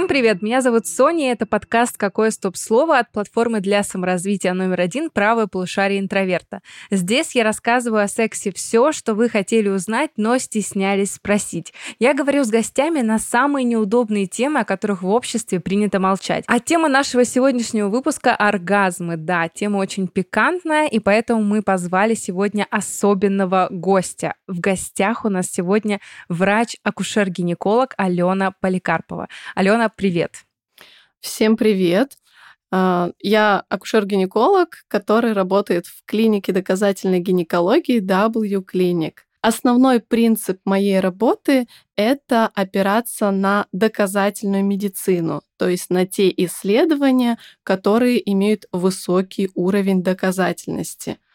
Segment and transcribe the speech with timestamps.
[0.00, 0.40] Всем привет!
[0.40, 5.46] Меня зовут Соня, и это подкаст «Какое стоп-слово» от платформы для саморазвития номер один «Правое
[5.46, 6.62] полушарие интроверта».
[6.90, 11.74] Здесь я рассказываю о сексе все, что вы хотели узнать, но стеснялись спросить.
[11.98, 16.44] Я говорю с гостями на самые неудобные темы, о которых в обществе принято молчать.
[16.46, 19.18] А тема нашего сегодняшнего выпуска— оргазмы.
[19.18, 24.32] Да, тема очень пикантная, и поэтому мы позвали сегодня особенного гостя.
[24.48, 29.28] В гостях у нас сегодня врач-акушер-гинеколог Алена Поликарпова.
[29.54, 30.44] Алена, привет.
[31.20, 32.16] Всем привет.
[32.70, 39.14] А, я акушер-гинеколог, который работает в клинике доказательной гинекологии W Clinic.
[39.42, 48.20] Основной принцип моей работы— это опираться на доказательную медицину, то есть на те исследования, которые
[48.32, 51.18] имеют высокий уровень доказательности—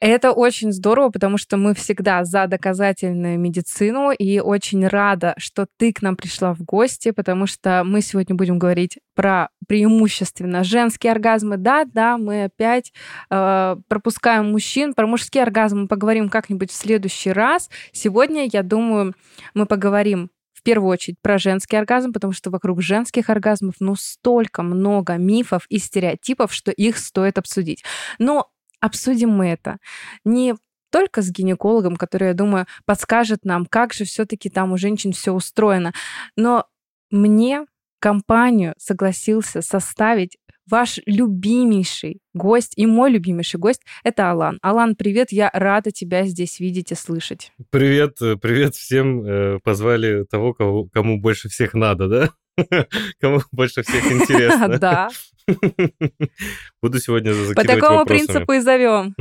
[0.00, 5.92] это очень здорово, потому что мы всегда за доказательную медицину и очень рада, что ты
[5.92, 11.56] к нам пришла в гости, потому что мы сегодня будем говорить про преимущественно женские оргазмы.
[11.56, 12.92] Да, да, мы опять
[13.30, 14.94] э, пропускаем мужчин.
[14.94, 17.70] Про мужские оргазмы поговорим как-нибудь в следующий раз.
[17.92, 19.14] Сегодня, я думаю,
[19.54, 24.62] мы поговорим в первую очередь про женский оргазм, потому что вокруг женских оргазмов ну столько
[24.62, 27.84] много мифов и стереотипов, что их стоит обсудить.
[28.18, 28.48] Но
[28.84, 29.78] обсудим мы это.
[30.24, 30.54] Не
[30.90, 35.32] только с гинекологом, который, я думаю, подскажет нам, как же все-таки там у женщин все
[35.32, 35.92] устроено.
[36.36, 36.66] Но
[37.10, 37.64] мне
[37.98, 40.36] компанию согласился составить
[40.70, 44.58] ваш любимейший гость и мой любимейший гость— это Алан.
[44.62, 47.52] Алан, привет, я рада тебя здесь видеть и слышать.
[47.70, 49.24] Привет, э, привет всем.
[49.24, 52.30] Э, позвали того, кого, кому больше всех надо, да?
[53.20, 54.68] Кому больше всех интересно.
[54.78, 55.08] Да.
[56.82, 59.14] Буду сегодня закидывать По такому принципу и зовем.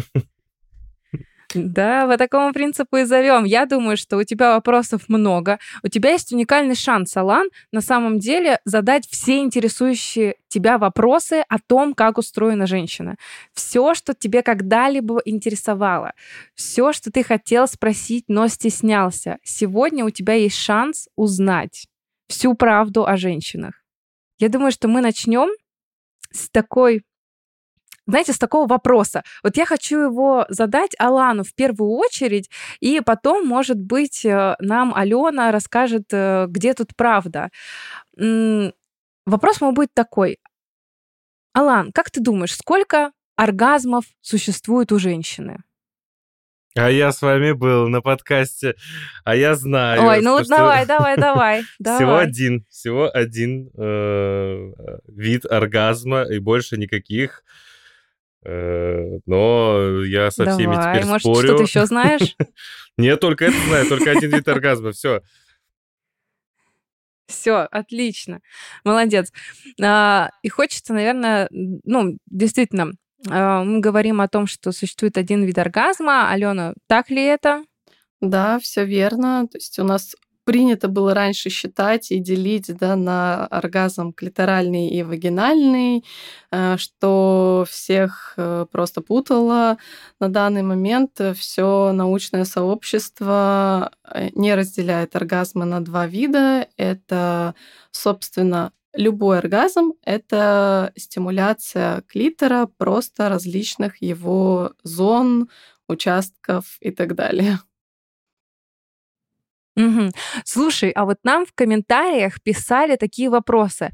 [1.53, 3.43] Да, по такому принципу и зовем.
[3.43, 5.59] Я думаю, что у тебя вопросов много.
[5.83, 11.59] У тебя есть уникальный шанс, Алан, на самом деле задать все интересующие тебя вопросы о
[11.59, 13.17] том, как устроена женщина.
[13.53, 16.13] Все, что тебе когда-либо интересовало.
[16.55, 19.37] Все, что ты хотел спросить, но стеснялся.
[19.43, 21.87] Сегодня у тебя есть шанс узнать
[22.27, 23.75] всю правду о женщинах.
[24.39, 25.49] Я думаю, что мы начнем
[26.33, 27.03] с такой
[28.05, 29.23] знаете, с такого вопроса.
[29.43, 32.49] Вот я хочу его задать Алану в первую очередь,
[32.81, 37.49] и потом, может быть, э, нам Алена расскажет, э, где тут правда.
[39.25, 40.39] Вопрос мой будет такой.
[41.53, 45.63] Алан, как ты думаешь, сколько оргазмов существует у женщины?
[46.75, 48.75] А я с вами был на подкасте,
[49.23, 50.01] а я знаю.
[50.01, 51.99] Ой, ну вот давай, давай, давай, давай.
[51.99, 54.71] Всего один, всего один э,
[55.07, 57.43] вид оргазма и больше никаких.
[58.43, 61.47] Э, но я со всеми теперь может, спорю.
[61.47, 62.35] что ты еще знаешь?
[62.97, 65.21] Нет, только это знаю, только один вид оргазма, все.
[67.27, 68.41] Все, отлично.
[68.83, 69.31] Молодец.
[69.81, 72.91] А, и хочется, наверное, ну, действительно,
[73.25, 76.29] мы говорим о том, что существует один вид оргазма.
[76.29, 77.63] Алена, так ли это?
[78.21, 79.47] Да, все верно.
[79.51, 85.03] То есть у нас принято было раньше считать и делить да, на оргазм клиторальный и
[85.03, 86.03] вагинальный,
[86.51, 89.77] э, что всех э, просто путало.
[90.19, 96.67] На данный момент все научное сообщество э, не разделяет оргазмы на два вида.
[96.77, 97.55] Это,
[97.91, 105.49] собственно, Любой оргазм— это стимуляция клитора просто различных его зон,
[105.87, 107.59] участков и так далее.
[109.75, 110.11] Угу.
[110.45, 113.91] Слушай, а вот нам в комментариях писали такие вопросы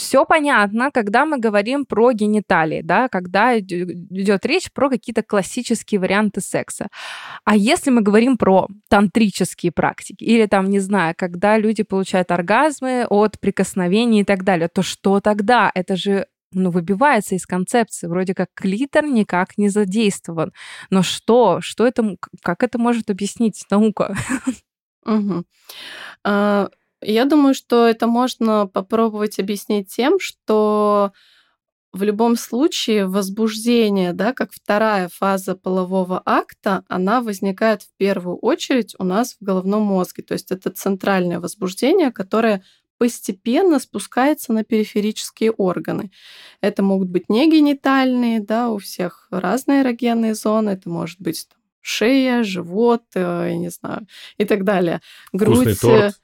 [0.00, 6.40] все понятно, когда мы говорим про гениталии, да, когда идет речь про какие-то классические варианты
[6.40, 6.88] секса.
[7.44, 13.06] А если мы говорим про тантрические практики, или там, не знаю, когда люди получают оргазмы
[13.08, 15.70] от прикосновений и так далее, то что тогда?
[15.74, 18.08] Это же ну, выбивается из концепции.
[18.08, 20.52] Вроде как клитор никак не задействован.
[20.90, 21.60] Но что?
[21.60, 24.16] Что это, как это может объяснить наука?
[25.06, 25.44] Угу.
[27.02, 31.12] Я думаю, что это можно попробовать объяснить тем, что
[31.92, 38.94] в любом случае возбуждение, да, как вторая фаза полового акта, она возникает в первую очередь
[38.98, 40.22] у нас в головном мозге.
[40.22, 42.62] То есть это центральное возбуждение, которое
[42.98, 46.12] постепенно спускается на периферические органы.
[46.60, 51.48] Это могут быть не генитальные, да, у всех разные эрогенные зоны, это может быть
[51.80, 54.06] шея, живот, э, я не знаю,
[54.38, 55.00] и так далее.
[55.32, 55.58] Грудь.
[55.58, 56.14] Вкусный торт.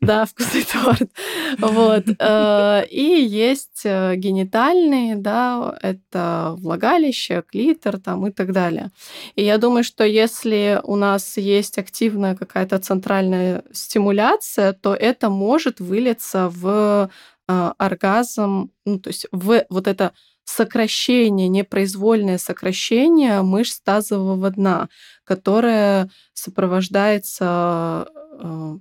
[0.00, 1.10] Да, вкусный торт.
[1.58, 2.04] Вот.
[2.18, 8.90] Э, и есть э, генитальные, да, это влагалище, клитор там и так далее.
[9.36, 15.80] И я думаю, что если у нас есть активная какая-то центральная стимуляция, то это может
[15.80, 17.10] вылиться в
[17.48, 20.12] э, оргазм, ну, то есть в вот это
[20.52, 24.88] сокращение, непроизвольное сокращение мышц тазового дна,
[25.24, 28.06] которое сопровождается
[28.38, 28.78] э,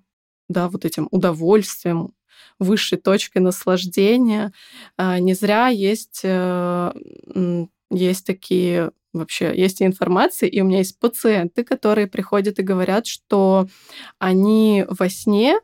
[0.50, 2.13] да, вот этим удовольствием,
[2.59, 4.51] высшей точкой наслаждения.
[4.97, 6.91] Э, не зря есть, э,
[7.89, 13.68] есть такие вообще есть информация, и у меня есть пациенты, которые приходят и говорят, что
[14.19, 15.59] они во сне,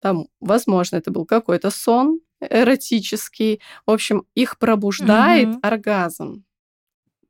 [0.00, 3.60] там, возможно, это был какой-то сон, эротический.
[3.86, 5.58] В общем, их пробуждает угу.
[5.62, 6.44] оргазм.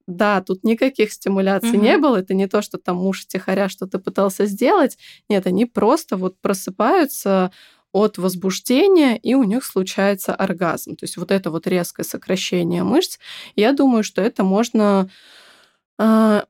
[0.07, 1.83] Да, тут никаких стимуляций угу.
[1.83, 2.17] не было.
[2.17, 4.97] Это не то, что там муж тихоря что-то пытался сделать.
[5.29, 7.53] Нет, они просто вот просыпаются
[7.93, 10.97] от возбуждения, и у них случается оргазм.
[10.97, 13.19] То есть вот это вот резкое сокращение мышц.
[13.57, 15.11] Я думаю, что это можно
[15.99, 16.45] а,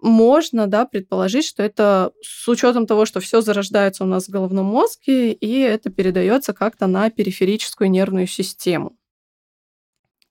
[0.00, 4.66] можно, да, предположить, что это с учетом того, что все зарождается у нас в головном
[4.66, 8.96] мозге, и это передается как-то на периферическую нервную систему.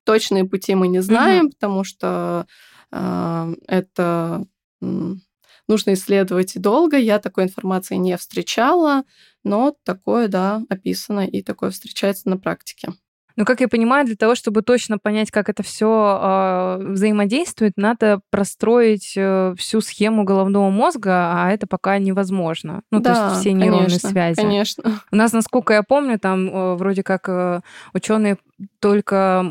[0.03, 1.51] Точные пути мы не знаем, угу.
[1.51, 2.47] потому что
[2.91, 4.45] э, это
[4.79, 6.97] нужно исследовать долго.
[6.97, 9.03] Я такой информации не встречала,
[9.43, 12.93] но такое, да, описано и такое встречается на практике.
[13.37, 17.73] Но, как я понимаю, для того, чтобы точно понять, как это все э, а, взаимодействует,
[17.77, 22.81] надо простроить э, всю схему головного мозга, а это пока невозможно.
[22.91, 24.35] Ну, да, то есть все нейронные конечно, связи.
[24.35, 25.01] Конечно.
[25.11, 27.61] У нас, насколько я помню, там э, вроде как э,
[27.93, 28.37] ученые
[28.79, 29.45] только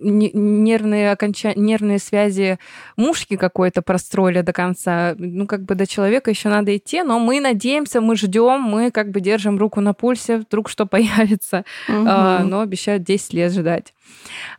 [0.00, 2.58] нервные окончания, нервные связи
[2.96, 5.14] мушки какой-то простроили до конца.
[5.18, 9.10] Ну, как бы до человека еще надо идти, но мы надеемся, мы ждем, мы как
[9.10, 12.04] бы держим руку на пульсе, вдруг что появится, угу.
[12.06, 13.94] а, но обещают 10 лет ждать.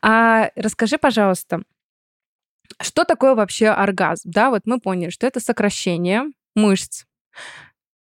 [0.02, 1.62] А расскажи, пожалуйста,
[2.82, 4.30] что такое вообще оргазм?
[4.32, 6.24] Да, вот мы поняли, что это сокращение
[6.56, 7.06] мышц.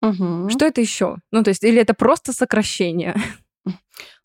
[0.02, 0.48] Угу.
[0.50, 1.16] Что это еще?
[1.30, 3.14] Ну, то есть, или это просто сокращение?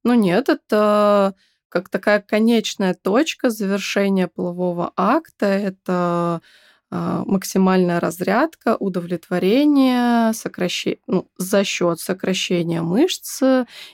[0.03, 1.33] Ну нет, это
[1.75, 5.47] как такая конечная точка завершения полового акта.
[5.47, 6.41] Это
[6.89, 13.41] а, максимальная разрядка, удовлетворение, сокращение, ну, за счет сокращения мышц.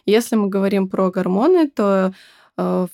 [0.06, 2.14] Если мы говорим про гормоны, то
[2.56, 2.88] э,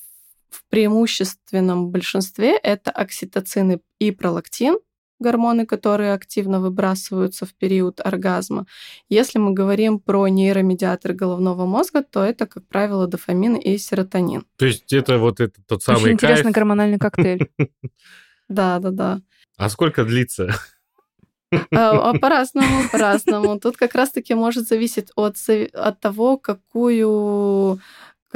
[0.49, 4.77] в преимущественном большинстве это окситоцин и пролактин,
[5.19, 8.65] гормоны, которые активно выбрасываются в период оргазма.
[9.09, 14.45] Если мы говорим про нейромедиатор головного мозга, то это, как правило, дофамин и серотонин.
[14.57, 16.55] То есть это вот это тот самый Очень интересный кайф.
[16.55, 17.49] гормональный коктейль.
[18.49, 19.21] Да, да, да.
[19.57, 20.53] А сколько длится?
[21.51, 21.57] А,
[22.11, 23.59] а по-разному, по-разному.
[23.59, 25.35] Тут как раз-таки может зависеть от,
[25.73, 27.79] от того, какую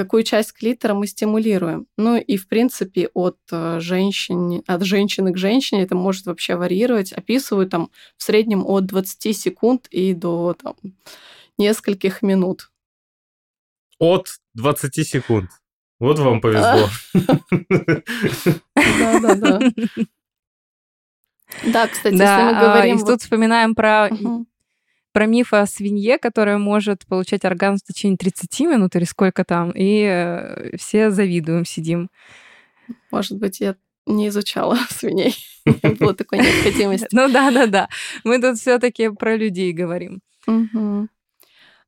[0.04, 1.88] какую часть клитора мы стимулируем.
[1.98, 7.14] Ну и, в принципе, от э, женщин, от женщины к женщине это может вообще варьировать.
[7.14, 10.76] Описывают там в среднем от 20 секунд и до там,
[11.58, 12.72] нескольких минут.
[14.00, 15.52] От 20 секунд.
[16.00, 16.90] Вот вам повезло.
[18.76, 19.60] Да-да-да.
[21.66, 22.98] Да, кстати, если мы а, говорим...
[22.98, 24.10] И тут вспоминаем про
[25.12, 29.72] про миф о свинье, которая может получать оргазм в течение 30 минут или сколько там,
[29.72, 32.10] и э, все завидуем, сидим.
[33.12, 33.76] Может быть, я
[34.06, 35.36] не изучала свиней.
[35.66, 37.08] Не было такой необходимости.
[37.12, 37.90] Ну да, да, да.
[38.24, 40.22] Мы тут все-таки про людей говорим.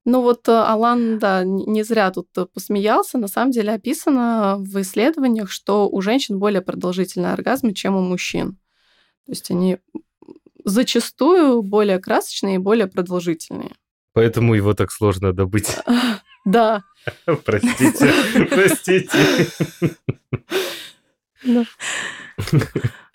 [0.06, 3.18] Ну вот э, Алан, да, не зря тут э, посмеялся.
[3.18, 8.58] На самом деле описано в исследованиях, что у женщин более продолжительный оргазм, чем у мужчин.
[9.26, 9.78] То есть они
[10.66, 13.72] зачастую более красочные и более продолжительные.
[14.14, 15.76] Поэтому его так сложно добыть.
[16.46, 16.84] Да.
[17.46, 18.12] Простите,
[18.50, 19.48] простите.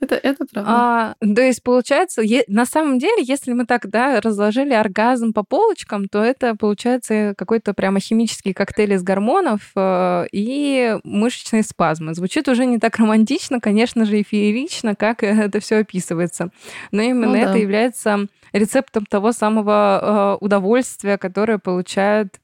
[0.00, 0.70] Это, это правда.
[0.70, 5.42] А, то есть, получается, е- на самом деле, если мы так, да, разложили оргазм по
[5.42, 12.14] полочкам, то это, получается, какой-то прямо химический коктейль из гормонов э, и мышечные спазмы.
[12.14, 16.50] Звучит уже не так романтично, конечно же, и феерично, как это все описывается.
[16.92, 17.58] Но именно ну, это да.
[17.58, 22.40] является рецептом того самого э, удовольствия, которое получают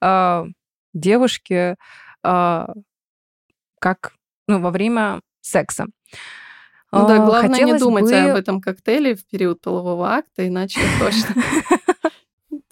[0.00, 0.44] э,
[0.94, 1.76] девушки
[2.24, 2.66] э,
[3.80, 4.12] как
[4.46, 5.86] ну, во время секса.
[6.92, 8.14] Ну да, главное Хотелось не думать бы...
[8.14, 11.42] об этом коктейле в период полового акта, иначе точно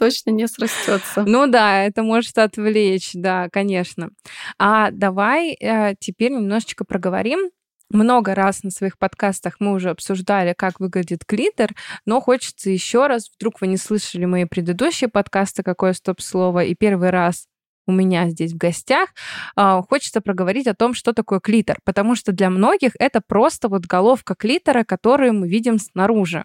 [0.00, 1.24] точно не срастется.
[1.26, 4.10] Ну да, это может отвлечь, да, конечно.
[4.58, 7.50] А давай э, теперь немножечко проговорим.
[7.90, 11.70] Много раз на своих подкастах мы уже обсуждали, как выглядит клитор,
[12.06, 17.10] но хочется еще раз, вдруг вы не слышали мои предыдущие подкасты «Какое стоп-слово» и первый
[17.10, 17.49] раз
[17.90, 19.10] у меня здесь в гостях,
[19.56, 23.86] а, хочется проговорить о том, что такое клитор, потому что для многих это просто вот
[23.86, 26.42] головка клитора, которую мы видим снаружи.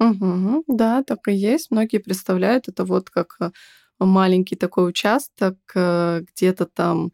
[0.00, 1.70] Угу, да, так и есть.
[1.70, 3.36] Многие представляют это вот как
[4.06, 7.12] маленький такой участок э, где-то там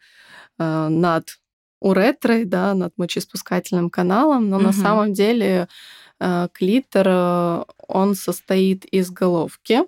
[0.59, 1.39] э, над
[1.81, 4.67] уретрой, да, над мочеиспускательным каналом, но угу.
[4.67, 5.69] на самом деле
[6.21, 9.81] э, клитор, он состоит из головки.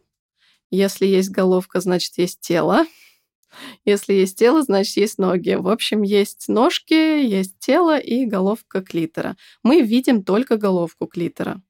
[0.71, 2.85] Если есть головка, значит, есть тело.
[3.85, 5.55] Если есть тело, значит, есть ноги.
[5.55, 9.37] В общем, есть ножки, есть тело и головка клитора.
[9.63, 11.63] Мы видим только головку клитора.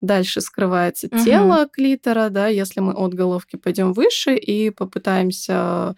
[0.00, 1.24] Дальше скрывается угу.
[1.24, 5.94] тело клитора, да, если мы от головки пойдем выше и попытаемся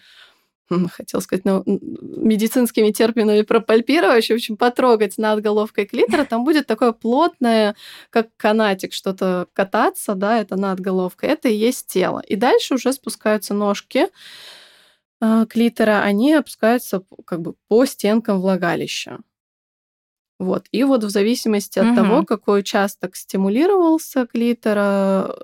[0.90, 6.92] хотел сказать, ну, медицинскими терминами пропальпировать, в общем, потрогать над головкой клитора, там будет такое
[6.92, 7.76] плотное,
[8.10, 12.20] как канатик, что-то кататься, да, это над головкой, это и есть тело.
[12.20, 14.08] И дальше уже спускаются ножки
[15.48, 19.20] клитора, они опускаются как бы по стенкам влагалища.
[20.38, 20.66] Вот.
[20.72, 21.96] И вот в зависимости от угу.
[21.96, 25.34] того, какой участок стимулировался клитора,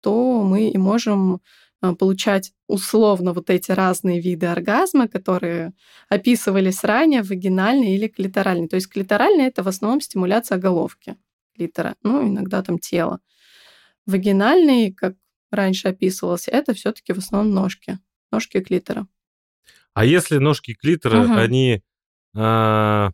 [0.00, 1.40] то мы и можем
[1.80, 5.74] а, получать условно вот эти разные виды оргазма, которые
[6.08, 8.68] описывались ранее, вагинальный или клиторальный.
[8.68, 11.16] То есть клиторальный— это в основном стимуляция головки
[11.54, 13.20] клитора, ну, иногда там тела.
[14.06, 15.14] Вагинальный, как
[15.50, 17.98] раньше описывался, это все таки в основном ножки,
[18.32, 19.06] ножки клитора.
[19.94, 21.34] А если ножки клитора, угу.
[21.34, 21.82] они
[22.34, 23.12] а,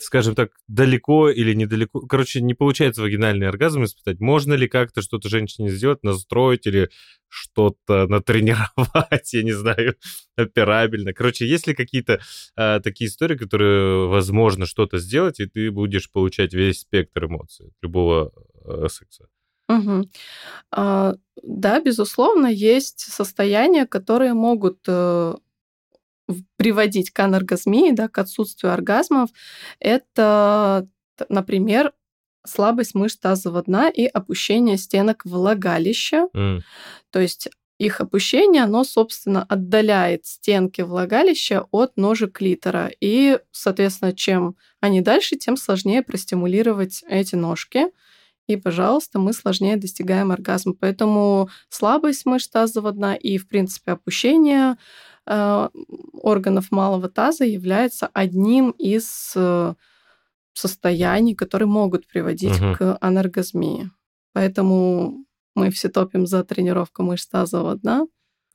[0.00, 2.00] скажем так, далеко или недалеко.
[2.00, 4.18] Короче, не получается вагинальный оргазм испытать.
[4.20, 6.90] Можно ли как-то что-то женщине сделать, настроить или
[7.28, 9.94] что-то натренировать, я не знаю,
[10.36, 11.12] операбельно.
[11.12, 12.20] Короче, есть ли какие-то
[12.56, 18.32] а, такие истории, которые возможно что-то сделать, и ты будешь получать весь спектр эмоций любого
[18.64, 19.28] а, секса?
[19.70, 20.08] Угу.
[20.72, 25.34] А, да, безусловно, есть состояния, которые могут э,
[26.56, 29.30] приводить к аноргазмии, да, к отсутствию оргазмов,
[29.78, 30.88] это,
[31.28, 31.92] например,
[32.46, 36.28] слабость мышц тазового дна и опущение стенок влагалища.
[36.34, 36.60] Mm.
[37.10, 37.48] То есть
[37.78, 42.90] их опущение, оно, собственно, отдаляет стенки влагалища от ножек клитора.
[43.00, 47.86] И, соответственно, чем они дальше, тем сложнее простимулировать эти ножки.
[48.52, 50.74] И, пожалуйста, мы сложнее достигаем оргазма.
[50.78, 54.76] Поэтому слабость мышц тазового дна и, в принципе, опущение
[55.26, 55.68] Э,
[56.12, 59.74] органов малого таза является одним из э,
[60.54, 62.74] состояний, которые могут приводить угу.
[62.76, 63.90] к аноргазмии.
[64.32, 68.06] Поэтому мы все топим за тренировку мышц тазового дна.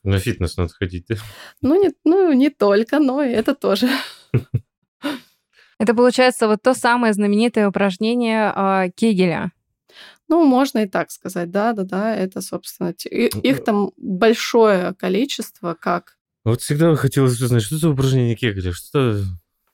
[0.04, 1.16] На фитнес надо ходить, да?
[1.62, 3.88] Ну, не, ну, не только, но и это тоже.
[5.78, 9.52] Это получается вот то самое знаменитое упражнение э, Кегеля.
[10.27, 12.15] Ну, можно и так сказать, да, да, да.
[12.15, 16.15] Это, собственно, их там большое количество, как
[16.46, 19.20] вот всегда хотелось узнать, что за упражнение Кегеля, что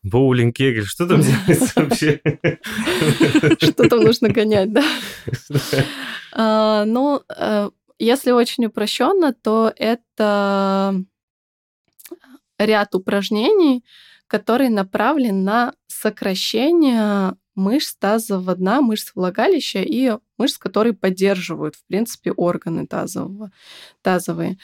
[0.03, 2.22] боулинг Кегель, что там делается вообще?
[3.60, 4.84] Что там нужно гонять, да?
[6.34, 10.96] А, ну, э, если очень упрощенно, то это
[12.58, 13.84] ряд упражнений,
[14.27, 22.32] который направлен на сокращение мышц тазового дна, мышц влагалища и мышц, которые поддерживают, в принципе,
[22.32, 23.51] органы тазового,
[24.01, 24.58] тазовые.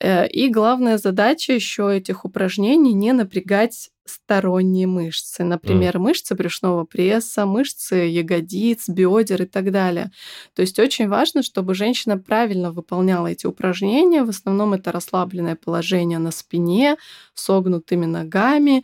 [0.00, 6.00] Э, и главная задача еще этих упражнений не напрягать сторонние мышцы, например, mm.
[6.00, 10.10] мышцы брюшного пресса, мышцы ягодиц, бедер и так далее.
[10.54, 14.24] То есть очень важно, чтобы женщина правильно выполняла эти упражнения.
[14.24, 16.96] В основном это расслабленное положение на спине,
[17.34, 18.82] согнутыми ногами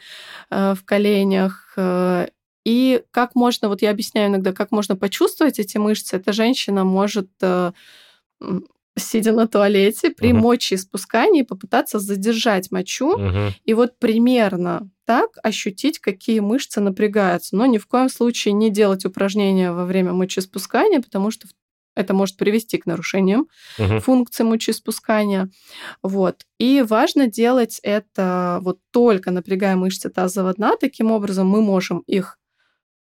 [0.50, 2.28] э, в коленях, э,
[2.66, 7.30] и как можно, вот я объясняю иногда, как можно почувствовать эти мышцы, эта женщина может
[7.40, 7.70] э,
[8.98, 10.40] сидя на туалете, при uh-huh.
[10.40, 13.52] мочеиспускании попытаться задержать мочу uh-huh.
[13.64, 17.54] и вот примерно так ощутить, какие мышцы напрягаются.
[17.54, 21.46] Но ни в коем случае не делать упражнения во время мочеиспускания, потому что
[21.94, 23.46] это может привести к нарушениям
[23.78, 24.00] uh-huh.
[24.00, 25.50] функции мочеиспускания.
[26.02, 26.42] Вот.
[26.58, 30.74] И важно делать это вот только напрягая мышцы тазового дна.
[30.80, 32.40] Таким образом мы можем их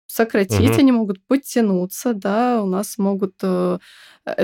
[0.08, 0.80] сократить, угу.
[0.80, 3.80] они могут подтянуться, да, у нас могут, э,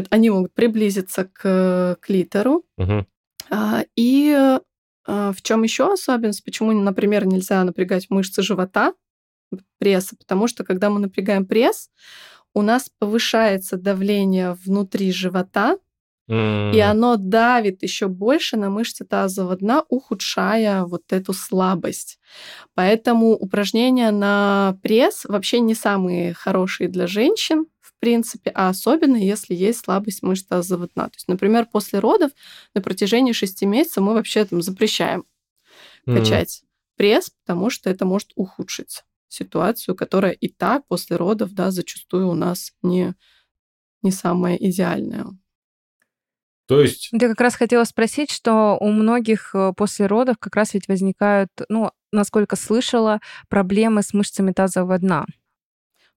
[0.10, 2.66] они могут приблизиться к клитору.
[2.78, 3.06] Угу.
[3.50, 4.60] А, и
[5.06, 8.94] а, в чем еще особенность, почему, например, нельзя напрягать мышцы живота,
[9.78, 11.90] пресса, потому что когда мы напрягаем пресс,
[12.54, 15.78] у нас повышается давление внутри живота,
[16.28, 22.20] и оно давит еще больше на мышцы тазового дна, ухудшая вот эту слабость.
[22.74, 29.54] Поэтому упражнения на пресс вообще не самые хорошие для женщин, в принципе, а особенно если
[29.54, 31.06] есть слабость мышц тазового дна.
[31.06, 32.32] То есть, например, после родов
[32.74, 35.26] на протяжении 6 месяцев мы вообще там запрещаем
[36.08, 36.18] mm.
[36.18, 36.64] качать
[36.96, 42.36] пресс, потому что это может ухудшить ситуацию, которая и так после родов, да, зачастую у
[42.36, 43.16] нас не,
[44.02, 45.26] не самая идеальная.
[46.68, 47.10] То есть...
[47.12, 51.50] Я как раз хотела спросить, что у многих э, после родов как раз ведь возникают,
[51.70, 55.26] ну, насколько слышала, проблемы с мышцами тазового дна.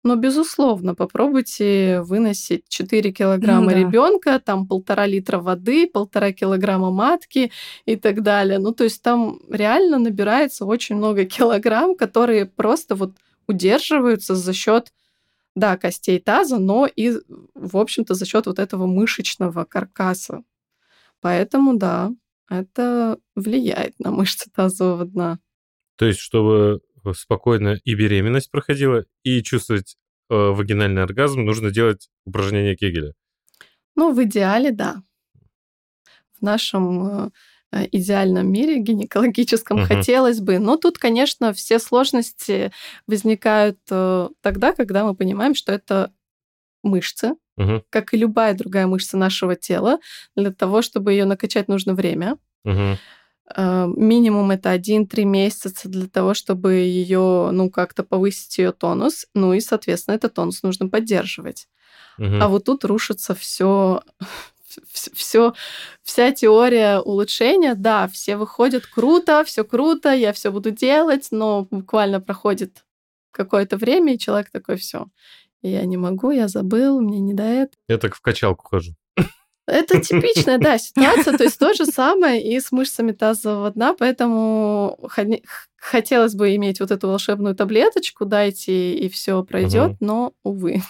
[0.05, 3.79] Но, безусловно, попробуйте выносить 4 килограмма да.
[3.79, 7.51] ребенка, там полтора литра воды, полтора килограмма матки
[7.87, 8.59] и так далее.
[8.59, 13.13] Ну, то есть там реально набирается очень много килограмм, которые просто вот
[13.49, 14.93] удерживаются за счет
[15.55, 17.13] да, костей таза, но и,
[17.55, 20.43] в общем-то, за счет вот этого мышечного каркаса.
[21.21, 22.13] Поэтому, да,
[22.49, 25.39] это влияет на мышцы тазового дна.
[25.97, 26.81] То есть, чтобы
[27.15, 29.97] спокойно и беременность проходила, и чувствовать
[30.31, 33.15] э, вагинальный оргазм, нужно делать упражнения Кегеля.
[33.95, 35.03] Ну, в идеале, да.
[36.39, 37.31] В нашем э,
[37.91, 39.87] идеальном мире гинекологическом угу.
[39.87, 40.59] хотелось бы.
[40.59, 42.73] Но тут, конечно, все сложности
[43.07, 46.13] возникают э, тогда, когда мы понимаем, что это
[46.83, 47.83] мышцы, угу.
[47.91, 49.99] как и любая другая мышца нашего тела.
[50.37, 52.39] Для того, чтобы ее накачать, нужно время.
[52.65, 52.99] Угу.
[53.57, 59.27] Э, минимум это 1-3 месяца для того, чтобы ее, ну, как-то повысить ее тонус.
[59.35, 61.69] Ну и, соответственно, этот тонус нужно поддерживать.
[62.19, 62.39] Угу.
[62.41, 64.03] А вот тут рушится все,
[64.93, 65.55] все,
[66.03, 67.75] вся теория улучшения.
[67.75, 72.85] Да, все выходят круто, все круто, я все буду делать, но буквально проходит
[73.31, 75.07] какое-то время, и человек такой, все,
[75.63, 77.77] я не могу, я забыл, мне не до этого.
[77.89, 78.95] Я так в качалку хожу.
[79.67, 84.99] Это типичная, да, ситуация, то есть то же самое и с мышцами тазового дна, поэтому
[85.79, 89.97] хотелось бы иметь вот эту волшебную таблеточку, дайте, и все пройдет, угу.
[90.01, 90.83] но, увы.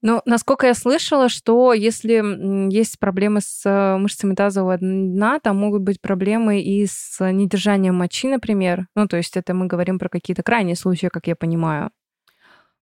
[0.00, 5.82] Ну, насколько я слышала, что если есть проблемы с э, мышцами тазового дна, там могут
[5.82, 8.86] быть проблемы и с недержанием мочи, например.
[8.94, 11.90] Ну, то есть это мы говорим про какие-то крайние случаи, как я понимаю.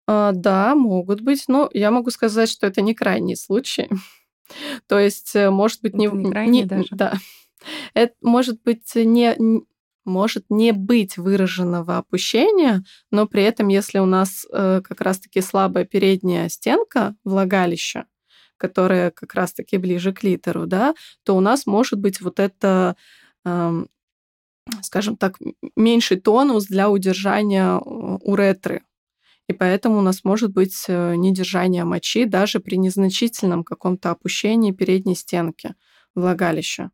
[0.08, 1.46] А, да, могут быть.
[1.50, 3.89] Но я могу сказать, что это не крайний случай.
[4.88, 6.88] То есть, может быть, не, не, крайне не даже.
[6.91, 7.13] Да.
[7.93, 9.36] Это может быть не,
[10.06, 15.86] может не быть выраженного опущения, но при этом, если у нас э, как раз-таки слабая
[15.86, 18.06] передняя стенка влагалища,
[18.58, 22.96] которая как раз-таки ближе к литеру, да, то у нас может быть вот это,
[23.46, 23.86] э,
[24.82, 25.38] скажем так,
[25.76, 28.84] меньший тонус для удержания уретры
[29.52, 35.14] и поэтому у нас может быть э, недержание мочи даже при незначительном каком-то опущении передней
[35.14, 35.76] стенки
[36.16, 36.92] влагалища.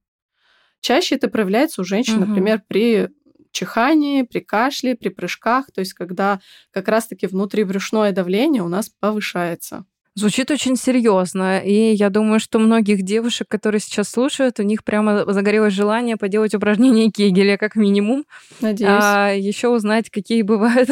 [0.81, 2.25] Чаще это проявляется у женщин, угу.
[2.27, 3.09] например, при
[3.51, 6.39] чихании, при кашле, при прыжках, то есть когда
[6.71, 9.85] как раз-таки внутрибрюшное давление у нас повышается.
[10.17, 15.31] Звучит очень серьезно, и я думаю, что многих девушек, которые сейчас слушают, у них прямо
[15.31, 18.25] загорелось желание поделать упражнения Кегеля, как минимум.
[18.59, 18.89] Надеюсь.
[18.91, 20.89] А еще узнать, какие бывают,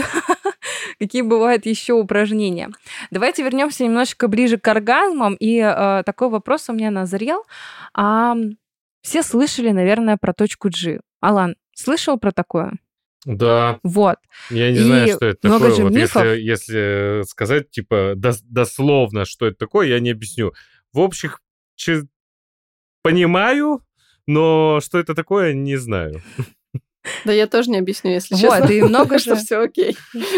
[1.00, 2.70] какие бывают еще упражнения.
[3.10, 5.34] Давайте вернемся немножечко ближе к оргазмам.
[5.40, 7.46] И э, такой вопрос у меня назрел.
[7.96, 8.36] А,
[9.06, 11.00] все слышали, наверное, про точку G.
[11.22, 12.74] Алан, слышал про такое?
[13.24, 13.80] Да.
[13.84, 14.18] Вот.
[14.50, 15.76] Я не и знаю, что это такое.
[15.76, 16.24] Же вот мифов.
[16.24, 20.54] если, если сказать, типа, дос- дословно, что это такое, я не объясню.
[20.92, 21.42] В общих
[21.76, 22.08] че...
[23.04, 23.86] понимаю,
[24.26, 26.24] но что это такое, не знаю.
[27.26, 28.62] Да я тоже не объясню, если честно.
[28.62, 29.36] Вот, и много же...
[29.36, 29.96] все окей.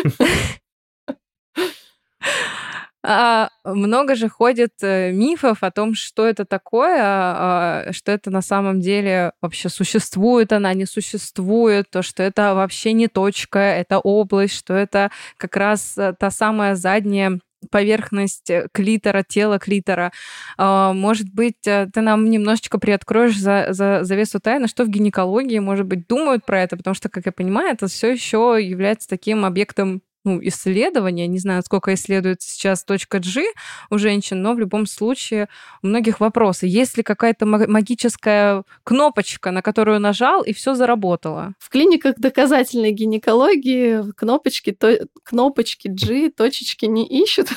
[3.09, 8.41] А, много же ходит э, мифов о том, что это такое, а, что это на
[8.41, 14.55] самом деле вообще существует, она не существует, то, что это вообще не точка, это область,
[14.55, 17.39] что это как раз э, та самая задняя
[17.71, 20.11] поверхность э, клитора, тела клитора.
[20.57, 25.85] А, может быть, ты нам немножечко приоткроешь за, за завесу тайны, что в гинекологии, может
[25.85, 30.01] быть, думают про это, потому что, как я понимаю, это все еще является таким объектом
[30.27, 33.45] ну, исследования, не знаю, сколько исследуется сейчас точка G
[33.89, 35.47] у женщин, но в любом случае
[35.81, 36.67] у многих вопросы.
[36.67, 41.53] Есть ли какая-то магическая кнопочка, на которую нажал, и все заработало?
[41.59, 47.47] В клиниках доказательной гинекологии кнопочки, то, кнопочки G, точечки не ищут.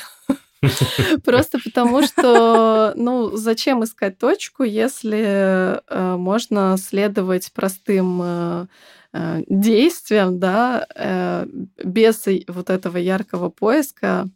[1.25, 8.67] Просто потому что, ну, зачем искать точку, если э, можно следовать простым э,
[9.13, 11.45] Э, действием, да, э,
[11.83, 14.29] без вот этого яркого поиска,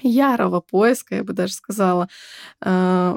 [0.00, 2.08] ярого поиска, я бы даже сказала.
[2.62, 3.16] Э,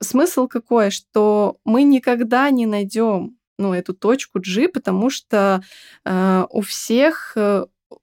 [0.00, 5.62] смысл какой, что мы никогда не найдем ну, эту точку G, потому что
[6.04, 7.36] у всех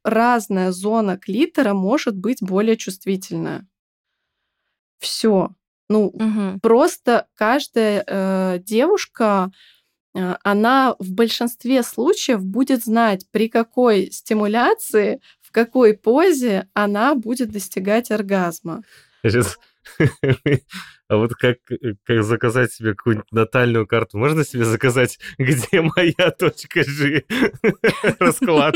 [0.04, 3.68] разная зона клитора может быть более чувствительная.
[5.00, 5.50] Все.
[5.90, 6.60] Ну, угу.
[6.62, 9.52] просто каждая э, девушка
[10.14, 18.12] она в большинстве случаев будет знать, при какой стимуляции, в какой позе она будет достигать
[18.12, 18.84] оргазма.
[19.24, 19.58] Сейчас
[21.12, 21.58] А вот как,
[22.06, 24.18] как заказать себе какую-нибудь натальную карту?
[24.18, 27.24] Можно себе заказать, где моя точка G?
[28.20, 28.76] Расклад.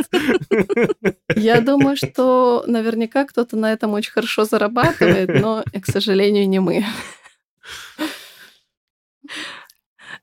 [1.33, 6.85] Я думаю, что наверняка кто-то на этом очень хорошо зарабатывает, но, к сожалению, не мы.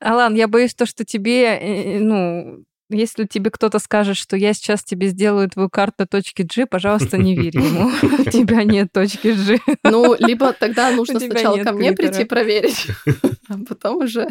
[0.02, 4.82] Алан, я боюсь то, что тебе, э, ну, если тебе кто-то скажет, что я сейчас
[4.82, 7.90] тебе сделаю твою карту точки G, пожалуйста, не верь ему.
[8.18, 9.58] У тебя нет точки G.
[9.84, 12.88] Ну, либо тогда нужно сначала ко мне прийти проверить,
[13.48, 14.28] а потом уже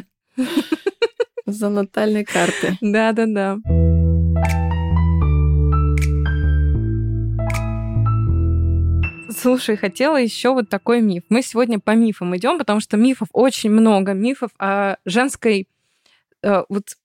[1.46, 2.78] за натальной карты.
[2.82, 3.58] Да-да-да.
[9.32, 11.24] Слушай, хотела еще вот такой миф.
[11.30, 15.68] Мы сегодня по мифам идем, потому что мифов очень много, мифов о женской
[16.44, 16.98] э, вот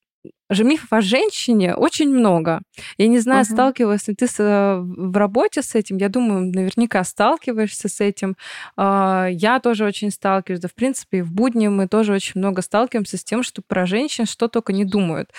[0.49, 2.61] же мифов о женщине очень много.
[2.97, 3.53] Я не знаю, угу.
[3.53, 5.97] сталкивалась ли ты с, э, в работе с этим.
[5.97, 8.35] Я думаю, наверняка сталкиваешься с этим.
[8.75, 10.61] А, я тоже очень сталкиваюсь.
[10.61, 14.25] Да, в принципе, в будни мы тоже очень много сталкиваемся с тем, что про женщин
[14.25, 15.31] что только не думают.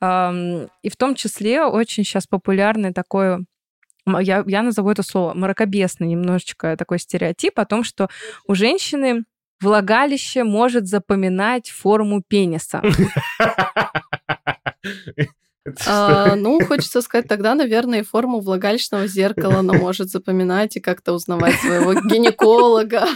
[0.00, 3.44] И в том числе очень сейчас популярный такой
[4.06, 8.08] я, я назову это слово мракобесный немножечко такой стереотип о том, что
[8.46, 9.24] у женщины
[9.60, 12.82] влагалище может запоминать форму пениса.
[15.86, 21.12] А, ну, хочется сказать, тогда, наверное, и форму влагалищного зеркала она может запоминать и как-то
[21.12, 23.06] узнавать своего гинеколога.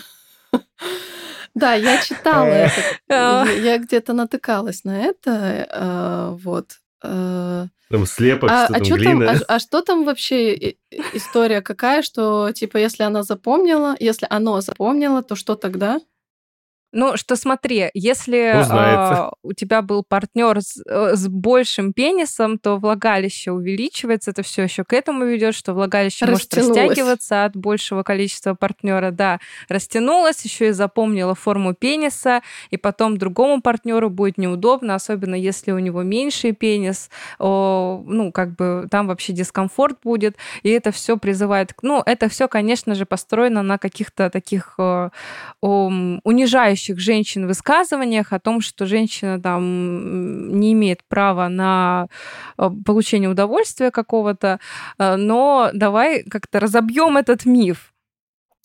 [1.57, 2.81] Да, я читала это.
[3.09, 3.47] А.
[3.47, 5.67] Я где-то натыкалась на это.
[5.71, 6.79] А, вот.
[7.03, 9.27] А, там слепок, а, что а там что глина.
[9.27, 10.77] Там, а, а что там вообще
[11.13, 16.01] история какая, что типа если она запомнила, если оно запомнило, то что тогда?
[16.97, 22.79] Ну, что смотри, если э, у тебя был партнер с, э, с большим пенисом, то
[22.79, 28.55] влагалище увеличивается, это все еще к этому ведет, что влагалище может растягиваться от большего количества
[28.55, 29.11] партнера.
[29.11, 35.73] Да, растянулось, еще и запомнила форму пениса, и потом другому партнеру будет неудобно, особенно если
[35.73, 41.19] у него меньший пенис, о, ну, как бы там вообще дискомфорт будет, и это все
[41.19, 45.11] призывает, ну, это все, конечно же, построено на каких-то таких о,
[45.61, 45.91] о,
[46.25, 52.09] унижающих осуждающих женщин высказываниях о том, что женщина там не имеет права на
[52.59, 54.59] э, получение удовольствия какого-то,
[54.99, 57.93] э, но давай как-то разобьем этот миф.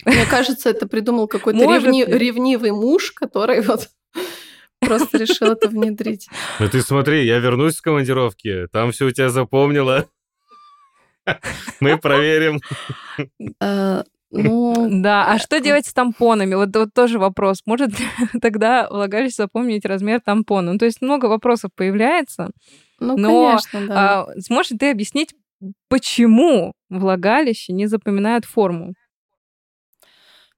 [0.06, 2.04] Мне кажется, это придумал какой-то ревни...
[2.04, 3.90] ревнивый муж, который вот
[4.80, 6.28] просто решил это внедрить.
[6.60, 10.06] Ну ты смотри, я вернусь с командировки, там все у тебя запомнила.
[11.80, 12.60] Мы проверим.
[14.34, 16.56] Э, ну, да, а что делать с тампонами?
[16.56, 17.62] Вот, вот тоже вопрос.
[17.66, 17.92] Может
[18.42, 20.74] тогда влагалище запомнить размер тампона?
[20.74, 22.52] Ну, то есть много вопросов появляется.
[23.00, 24.22] Ну, но, конечно, да.
[24.22, 25.34] А, сможешь ты объяснить,
[25.90, 28.94] почему влагалище не запоминает форму?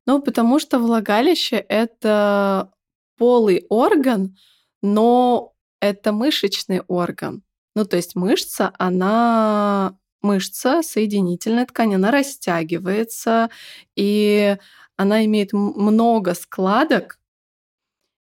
[0.05, 2.71] Ну, потому что влагалище— это
[3.17, 4.36] полый орган,
[4.81, 7.41] но это мышечный орган.
[7.75, 13.49] Ну, то есть мышца, она мышца, соединительная ткань, она растягивается,
[13.95, 14.57] и
[14.95, 17.19] она имеет много складок,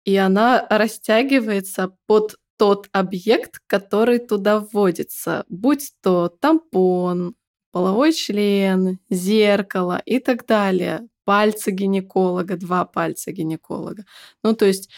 [0.05, 7.35] и она растягивается под тот объект, который туда вводится, будь то тампон,
[7.71, 14.05] половой член, зеркало и так далее, пальцы гинеколога, два пальца гинеколога.
[14.43, 14.89] Ну, то есть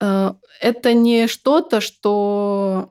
[0.00, 2.90] э, это не что-то, что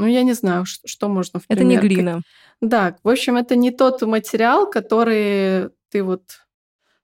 [0.00, 1.78] ну, я не знаю, что, что можно в пример.
[1.78, 2.22] Это не глина.
[2.60, 6.22] Да, в общем, это не тот материал, который ты вот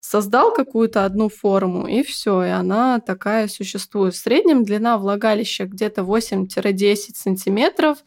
[0.00, 4.14] создал какую-то одну форму, и все, и она такая существует.
[4.14, 7.98] В среднем длина влагалища где-то 8-10 сантиметров.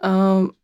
[0.00, 0.54] Эм,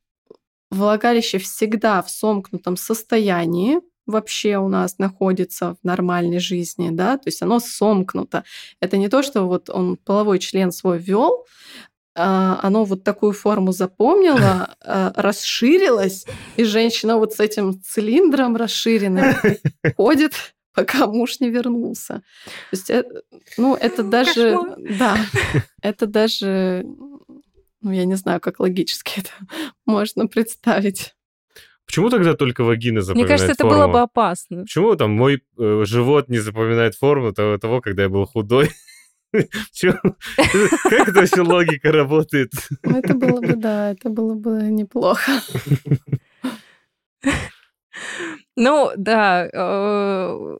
[0.70, 7.42] влагалище всегда в сомкнутом состоянии, вообще у нас находится в нормальной жизни, да, то есть
[7.42, 8.44] оно сомкнуто.
[8.80, 13.72] Это не то, что вот он половой член свой ввел, а, оно вот такую форму
[13.72, 16.26] запомнило, а, расширилось,
[16.56, 19.34] и женщина вот с этим цилиндром расширенным
[19.96, 20.32] ходит,
[20.74, 22.22] пока муж не вернулся.
[22.70, 23.22] То есть, это,
[23.56, 24.54] ну, это даже...
[24.54, 24.78] Кошмар.
[24.98, 25.16] Да,
[25.82, 26.84] это даже...
[27.80, 29.30] Ну, я не знаю, как логически это
[29.86, 31.14] можно представить.
[31.86, 33.84] Почему тогда только вагина запоминает Мне кажется, это форму?
[33.84, 34.62] было бы опасно.
[34.62, 38.70] Почему там мой э, живот не запоминает форму того, того, когда я был худой?
[39.32, 42.52] Как это вообще логика работает?
[42.82, 45.32] Ну, это было бы, да, это было бы неплохо.
[48.56, 50.56] Ну, да, э,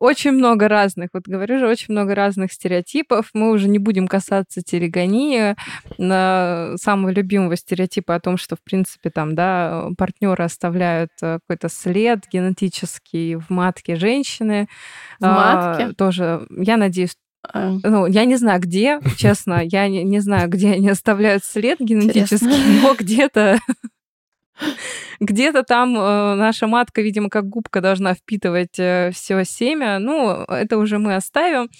[0.00, 3.30] очень много разных, вот говорю же, очень много разных стереотипов.
[3.34, 5.56] Мы уже не будем касаться телегонии,
[5.98, 11.68] на самого любимого стереотипа о том, что, в принципе, там, да, партнеры оставляют э, какой-то
[11.68, 14.68] след генетический в матке женщины.
[15.18, 15.84] В матке?
[15.84, 17.29] А, тоже, я надеюсь, а.
[17.52, 22.46] Ну, я не знаю, где, честно, я не, не знаю, где они оставляют след генетический,
[22.46, 22.82] Интересно.
[22.82, 23.58] но где-то
[25.20, 29.98] где-то там э, наша матка, видимо, как губка должна впитывать э, все семя.
[29.98, 31.70] Ну, это уже мы оставим.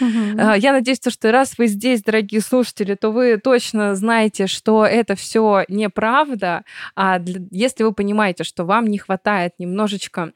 [0.00, 0.40] Угу.
[0.56, 5.64] Я надеюсь, что раз вы здесь, дорогие слушатели, то вы точно знаете, что это все
[5.68, 6.64] неправда.
[6.94, 10.32] А для, если вы понимаете, что вам не хватает немножечко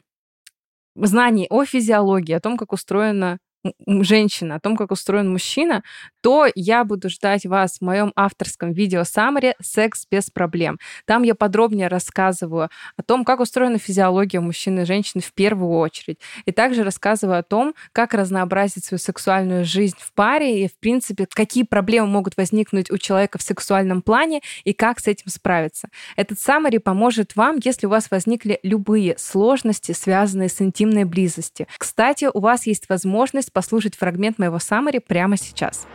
[0.96, 3.38] знаний о физиологии, о том, как устроена
[3.86, 5.82] женщина, о том, как устроен мужчина,
[6.22, 10.78] то я буду ждать вас в моем авторском видео Самаре «Секс без проблем».
[11.06, 16.18] Там я подробнее рассказываю о том, как устроена физиология мужчины и женщины в первую очередь.
[16.44, 21.26] И также рассказываю о том, как разнообразить свою сексуальную жизнь в паре и, в принципе,
[21.32, 25.88] какие проблемы могут возникнуть у человека в сексуальном плане и как с этим справиться.
[26.16, 31.66] Этот Самари поможет вам, если у вас возникли любые сложности, связанные с интимной близостью.
[31.78, 35.86] Кстати, у вас есть возможность послушать фрагмент моего Самари прямо сейчас.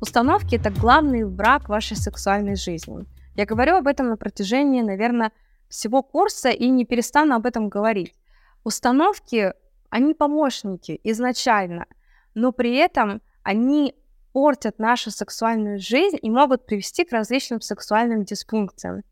[0.00, 3.06] Установки– это главный враг вашей сексуальной жизни.
[3.36, 5.30] Я говорю об этом на протяжении, наверное,
[5.68, 8.14] всего курса и не перестану об этом говорить.
[8.64, 9.52] Установки,
[9.90, 11.86] они помощники изначально,
[12.34, 13.94] но при этом они
[14.32, 19.02] портят нашу сексуальную жизнь и могут привести к различным сексуальным дисфункциям.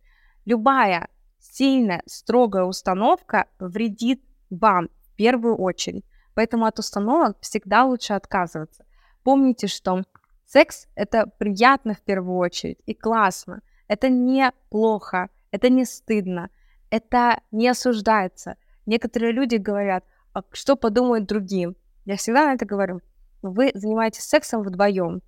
[0.45, 6.05] Любая сильная, строгая установка вредит вам в первую очередь.
[6.35, 8.85] Поэтому от установок всегда лучше отказываться.
[9.23, 10.03] Помните, что
[10.47, 13.63] секс— это приятно в первую очередь и классно.
[13.89, 16.51] Это не плохо, это не стыдно,
[16.91, 18.57] это не осуждается.
[18.87, 21.77] Некоторые люди говорят, а что подумают другим.
[22.05, 23.01] Я всегда на это говорю.
[23.43, 25.23] Вы занимаетесь сексом вдвоем,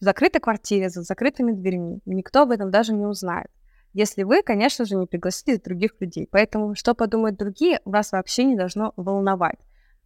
[0.00, 2.00] в закрытой квартире, за закрытыми дверьми.
[2.06, 3.50] Никто об этом даже не узнает.
[3.92, 6.28] Если вы, конечно же, не пригласите других людей.
[6.30, 9.58] Поэтому, что подумают другие, вас вообще не должно волновать.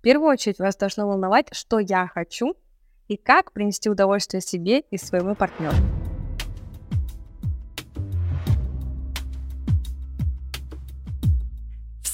[0.03, 2.57] В первую очередь вас должно волновать, что я хочу
[3.07, 5.77] и как принести удовольствие себе и своему партнеру.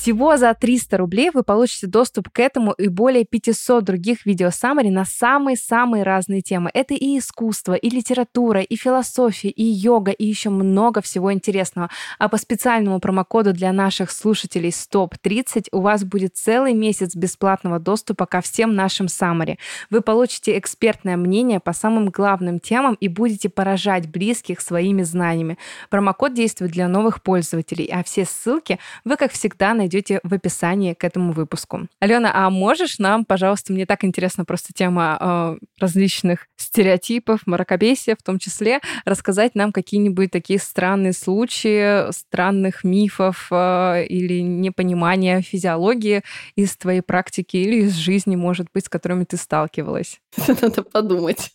[0.00, 4.90] Всего за 300 рублей вы получите доступ к этому и более 500 других видео саммари
[4.90, 6.70] на самые-самые разные темы.
[6.72, 11.90] Это и искусство, и литература, и философия, и йога, и еще много всего интересного.
[12.20, 18.26] А по специальному промокоду для наших слушателей СТОП-30 у вас будет целый месяц бесплатного доступа
[18.26, 19.58] ко всем нашим саммари.
[19.90, 25.58] Вы получите экспертное мнение по самым главным темам и будете поражать близких своими знаниями.
[25.90, 30.92] Промокод действует для новых пользователей, а все ссылки вы, как всегда, найдете найдете в описании
[30.92, 31.88] к этому выпуску.
[31.98, 38.22] Алена, а можешь нам, пожалуйста, мне так интересна просто тема э, различных стереотипов, мракобесия в
[38.22, 46.22] том числе, рассказать нам какие-нибудь такие странные случаи, странных мифов э, или непонимания физиологии
[46.54, 50.20] из твоей практики или из жизни, может быть, с которыми ты сталкивалась?
[50.62, 51.50] Надо подумать.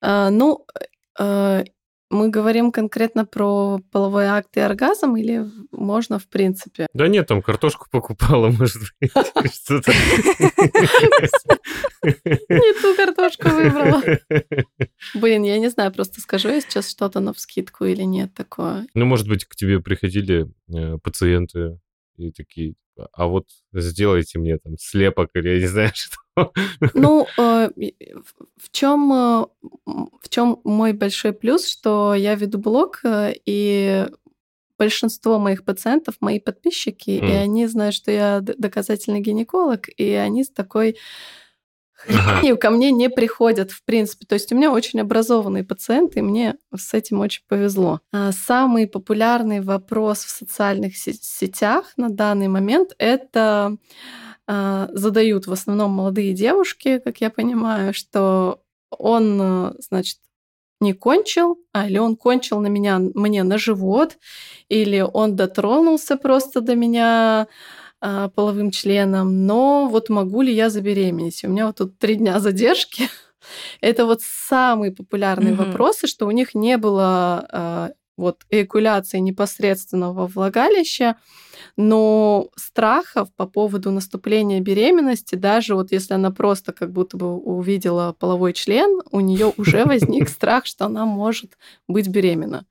[0.00, 0.64] А, ну,
[1.18, 1.64] э,
[2.10, 6.88] мы говорим конкретно про половой акт и оргазм или можно в принципе?
[6.92, 9.92] Да нет, там картошку покупала, может быть, что-то.
[12.02, 14.02] Не ту картошку выбрала.
[15.14, 18.86] Блин, я не знаю, просто скажу я сейчас что-то на вскидку или нет такое.
[18.94, 21.78] Ну, может быть, к тебе приходили э, пациенты
[22.28, 22.74] и такие,
[23.12, 26.52] а вот сделайте мне там слепок или я не знаю что.
[26.94, 27.70] Ну, э,
[28.56, 29.46] в чем э,
[29.86, 34.06] в чем мой большой плюс, что я веду блог э, и
[34.78, 37.28] большинство моих пациентов мои подписчики, mm.
[37.28, 40.96] и они знают, что я доказательный гинеколог, и они с такой
[42.06, 44.26] хренью ко мне не приходят, в принципе.
[44.26, 48.00] То есть у меня очень образованные пациенты, и мне с этим очень повезло.
[48.12, 53.76] А самый популярный вопрос в социальных сетях на данный момент это
[54.46, 58.60] а, задают в основном молодые девушки, как я понимаю, что
[58.90, 60.18] он, значит,
[60.80, 64.16] не кончил, а или он кончил на меня, мне на живот,
[64.68, 67.46] или он дотронулся просто до меня, а,
[68.00, 71.44] половым членом, но вот могу ли я забеременеть?
[71.44, 73.08] У меня вот тут три дня задержки.
[73.80, 75.66] Это вот самые популярные mm-hmm.
[75.66, 81.16] вопросы, что у них не было а, вот эякуляции непосредственного влагалища,
[81.76, 88.12] но страхов по поводу наступления беременности, даже вот если она просто как будто бы увидела
[88.12, 91.56] половой член, у нее уже возник страх, что она может
[91.88, 92.66] быть беременна.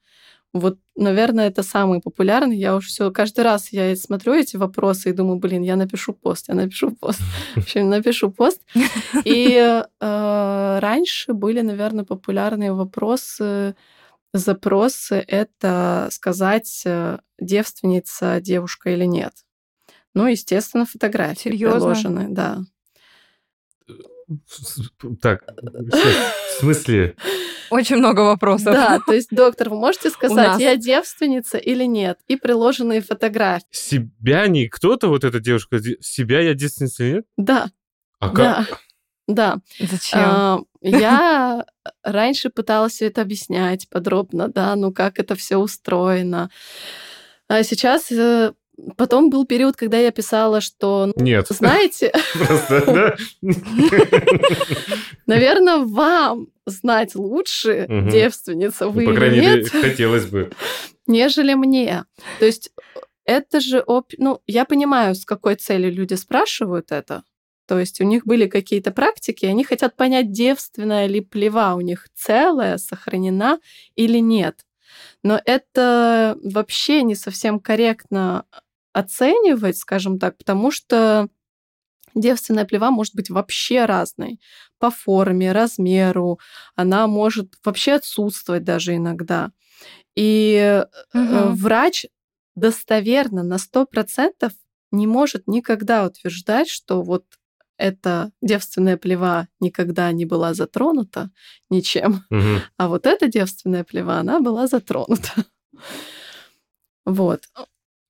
[0.51, 2.57] Вот, наверное, это самый популярный.
[2.57, 6.45] Я уже все каждый раз я смотрю эти вопросы и думаю, блин, я напишу пост,
[6.47, 7.19] я напишу пост.
[7.55, 8.61] В общем, напишу пост.
[9.25, 13.75] И э, раньше были, наверное, популярные вопросы,
[14.33, 15.23] запросы.
[15.27, 19.33] Это сказать, э, девственница девушка или нет.
[20.15, 21.79] Ну, естественно, фотографии Серьезно?
[21.79, 22.59] приложены, да.
[25.21, 27.15] Так, в смысле?
[27.69, 28.73] Очень много вопросов.
[28.73, 32.19] Да, то есть, доктор, вы можете сказать, я девственница или нет?
[32.27, 33.65] И приложенные фотографии.
[33.71, 37.25] Себя не кто-то, вот эта девушка, себя я девственница или нет?
[37.37, 37.69] Да.
[38.19, 38.79] А как?
[39.27, 39.57] Да.
[39.79, 40.19] Зачем?
[40.19, 41.65] А, я
[42.03, 46.49] раньше пыталась все это объяснять подробно, да, ну как это все устроено.
[47.47, 48.53] А сейчас э,
[48.97, 51.11] Потом был период, когда я писала, что...
[51.15, 51.47] Ну, Нет.
[51.49, 52.11] Знаете...
[52.33, 53.15] Просто, да?
[55.25, 60.51] Наверное, вам знать лучше, девственница вы ну, по крайней мере, хотелось бы.
[61.07, 62.05] Нежели мне.
[62.39, 62.71] То есть
[63.25, 63.83] это же...
[64.17, 67.23] Ну, я понимаю, с какой целью люди спрашивают это.
[67.67, 72.07] То есть у них были какие-то практики, они хотят понять, девственная ли плева у них
[72.15, 73.59] целая, сохранена
[73.95, 74.65] или нет.
[75.23, 78.45] Но это вообще не совсем корректно
[78.99, 81.29] оценивать, скажем так, потому что
[82.15, 84.39] девственная плева может быть вообще разной
[84.79, 86.39] по форме, размеру,
[86.75, 89.51] она может вообще отсутствовать даже иногда.
[90.15, 90.83] И
[91.13, 91.53] угу.
[91.53, 92.05] врач
[92.55, 94.51] достоверно на 100%
[94.91, 97.25] не может никогда утверждать, что вот
[97.77, 101.31] эта девственная плева никогда не была затронута
[101.69, 102.61] ничем, угу.
[102.77, 105.31] а вот эта девственная плева, она была затронута.
[107.05, 107.45] Вот.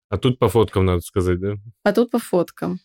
[0.10, 1.54] А тут по фоткам надо сказать, да?
[1.84, 2.80] А тут по фоткам.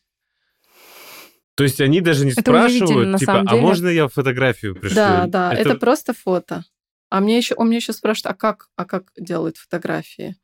[1.57, 4.97] То есть они даже не это спрашивают, типа, а можно я фотографию пришлю?
[4.97, 5.71] Да, да, это...
[5.71, 6.65] это просто фото.
[7.11, 10.37] А мне еще, он мне еще спрашивает, а как, а как делают фотографии?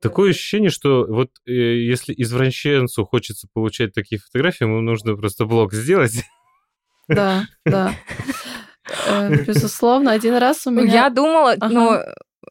[0.00, 5.74] Такое ощущение, что вот э, если извращенцу хочется получать такие фотографии, ему нужно просто блог
[5.74, 6.24] сделать.
[7.08, 7.94] Да, да.
[9.06, 10.92] Э, безусловно, один раз у меня...
[10.92, 11.68] Я думала, ага.
[11.68, 11.98] ну,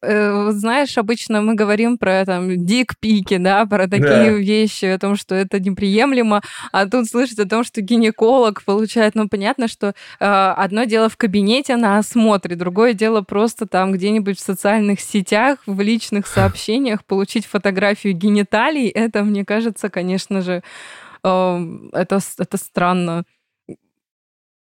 [0.02, 4.38] э, знаешь, обычно мы говорим про там дик-пики, да, про такие да.
[4.38, 9.28] вещи, о том, что это неприемлемо, а тут слышать о том, что гинеколог получает, ну,
[9.28, 9.94] понятно, что э,
[10.26, 15.80] одно дело в кабинете на осмотре, другое дело просто там где-нибудь в социальных сетях, в
[15.82, 20.64] личных сообщениях получить фотографию гениталий, это, мне кажется, конечно же,
[21.24, 21.60] э,
[21.94, 23.24] это, это странно.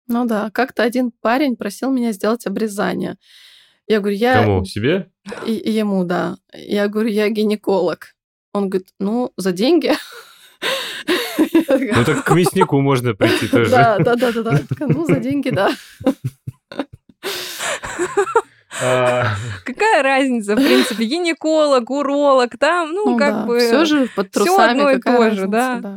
[0.08, 3.18] Ну да, как-то один парень просил меня сделать обрезание.
[3.88, 4.44] Я говорю, я...
[4.44, 4.66] Кому?
[4.66, 5.10] Себе?
[5.46, 6.38] И, и ему, да.
[6.54, 8.16] Я говорю, я гинеколог.
[8.54, 9.92] Он говорит, ну, за деньги.
[11.68, 13.72] Ну, так к мяснику можно прийти тоже.
[13.72, 14.60] Да, да, да, да, да.
[14.80, 15.72] Ну, за деньги, да.
[18.82, 19.36] А.
[19.66, 23.60] Какая разница, в принципе, гинеколог, уролог, там, ну, ну как бы...
[23.60, 25.96] Все же под трусами одно и то же, да.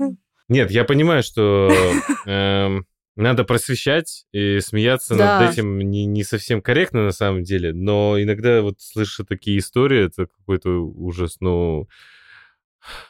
[0.48, 1.70] Нет, я понимаю, что
[2.26, 2.86] эм,
[3.16, 5.40] надо просвещать и смеяться да.
[5.40, 10.06] над этим не, не совсем корректно на самом деле, но иногда вот слышу такие истории,
[10.06, 11.88] это какой-то ужас, ну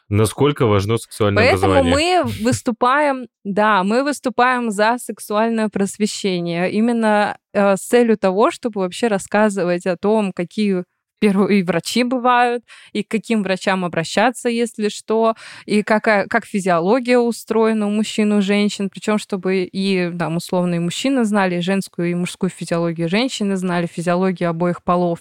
[0.08, 2.22] насколько важно сексуальное Поэтому образование.
[2.24, 9.08] мы выступаем, да, мы выступаем за сексуальное просвещение именно э, с целью того, чтобы вообще
[9.08, 10.84] рассказывать о том, какие
[11.18, 17.18] первую и врачи бывают, и к каким врачам обращаться, если что, и какая, как физиология
[17.18, 21.60] устроена у мужчин и у женщин, причем чтобы и, там, условно, и мужчины знали, и
[21.60, 25.20] женскую, и мужскую физиологию женщины знали, физиологию обоих полов.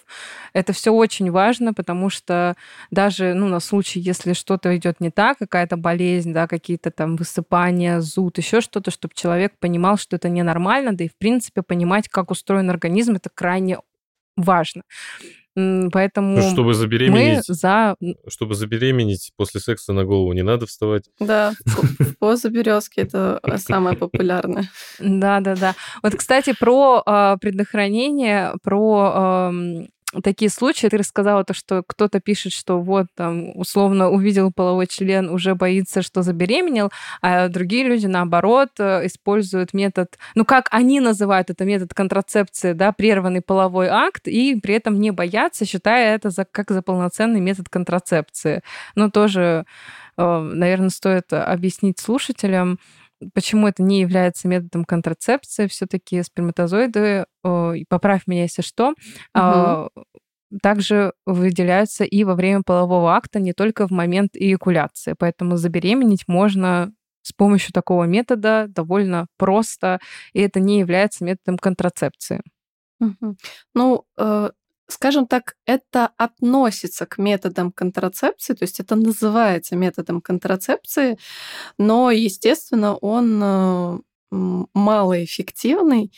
[0.52, 2.54] Это все очень важно, потому что
[2.90, 8.00] даже, ну, на случай, если что-то идет не так, какая-то болезнь, да, какие-то там высыпания,
[8.00, 12.30] зуд, еще что-то, чтобы человек понимал, что это ненормально, да и, в принципе, понимать, как
[12.30, 13.78] устроен организм, это крайне
[14.36, 14.82] важно.
[15.56, 17.96] Поэтому ну, чтобы забеременеть, мы за...
[18.28, 21.04] Чтобы забеременеть после секса на голову не надо вставать.
[21.18, 21.54] Да,
[22.18, 24.70] поза березки это самое популярное.
[24.98, 25.74] Да, да, да.
[26.02, 29.50] Вот, кстати, про э, предохранение, про
[30.22, 30.86] такие случаи.
[30.88, 36.02] Ты рассказала то, что кто-то пишет, что вот там условно увидел половой член, уже боится,
[36.02, 36.90] что забеременел,
[37.22, 42.92] а другие люди, наоборот, э, используют метод, ну как они называют это метод контрацепции, да,
[42.92, 47.68] прерванный половой акт, и при этом не боятся, считая это за, как за полноценный метод
[47.68, 48.62] контрацепции.
[48.94, 49.64] Но тоже,
[50.16, 52.78] э, наверное, стоит объяснить слушателям,
[53.34, 57.26] почему это не является методом контрацепции, все-таки сперматозоиды,
[57.88, 58.94] поправь меня, если что,
[59.34, 59.90] угу.
[60.62, 65.14] также выделяются и во время полового акта, не только в момент эякуляции.
[65.18, 66.92] Поэтому забеременеть можно
[67.22, 69.98] с помощью такого метода довольно просто,
[70.32, 72.40] и это не является методом контрацепции.
[73.00, 73.36] Угу.
[73.74, 74.50] Ну, э,
[74.88, 81.18] скажем так, это относится к методам контрацепции, то есть это называется методом контрацепции,
[81.78, 83.98] но, естественно, он э,
[84.30, 86.12] малоэффективный.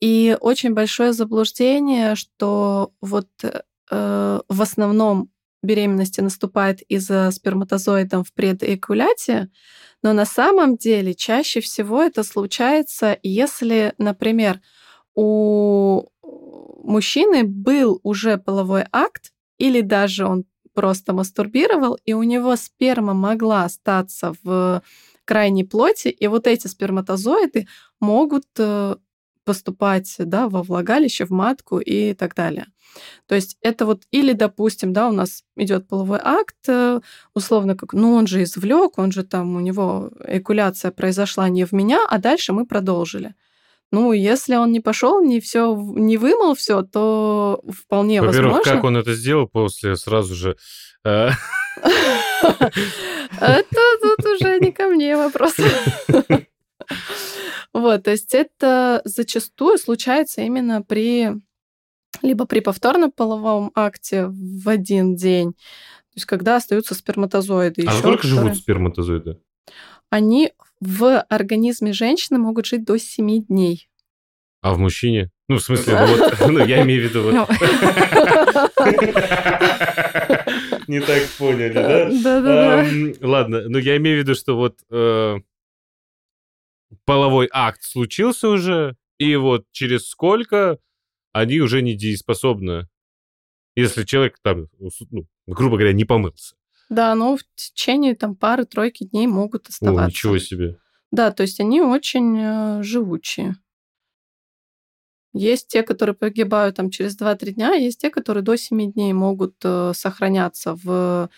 [0.00, 5.30] И очень большое заблуждение, что вот э, в основном
[5.62, 9.48] беременности наступает из-за сперматозоидом в предэякуляте,
[10.02, 14.60] но на самом деле чаще всего это случается, если, например,
[15.14, 16.04] у
[16.82, 20.44] мужчины был уже половой акт, или даже он
[20.74, 24.82] просто мастурбировал, и у него сперма могла остаться в
[25.24, 27.66] крайней плоти, и вот эти сперматозоиды
[28.00, 28.96] могут э,
[29.44, 32.66] поступать да, во влагалище, в матку и так далее.
[33.26, 37.00] То есть это вот или, допустим, да, у нас идет половой акт, э,
[37.34, 41.72] условно как, ну он же извлек, он же там, у него экуляция произошла не в
[41.72, 43.34] меня, а дальше мы продолжили.
[43.94, 48.72] Ну, если он не пошел, не все, не вымыл все, то вполне Во-первых, возможно.
[48.72, 50.56] как он это сделал после сразу же?
[51.04, 51.30] Э,
[53.40, 55.54] это тут уже не ко мне вопрос.
[57.72, 61.30] Вот, то есть это зачастую случается именно при
[62.22, 67.84] либо при повторном половом акте в один день, то есть когда остаются сперматозоиды.
[67.86, 69.40] А сколько живут сперматозоиды?
[70.10, 70.52] Они
[70.84, 73.88] в организме женщины могут жить до 7 дней.
[74.60, 75.30] А в мужчине?
[75.48, 77.22] Ну, в смысле, ну, вот, ну я имею в виду...
[77.22, 77.34] Вот.
[80.88, 82.10] Не так поняли, да?
[82.10, 82.86] Да-да-да.
[83.26, 85.36] Ладно, ну я имею в виду, что вот э,
[87.06, 90.78] половой акт случился уже, и вот через сколько
[91.32, 92.88] они уже не дееспособны,
[93.76, 96.54] если человек там, ну, грубо говоря, не помылся.
[96.88, 100.04] Да, но в течение там пары-тройки дней могут оставаться.
[100.04, 100.78] О, ничего себе.
[101.10, 103.56] Да, то есть они очень э, живучие.
[105.32, 109.56] Есть те, которые погибают там через 2-3 дня, есть те, которые до 7 дней могут
[109.64, 111.28] э, сохраняться в,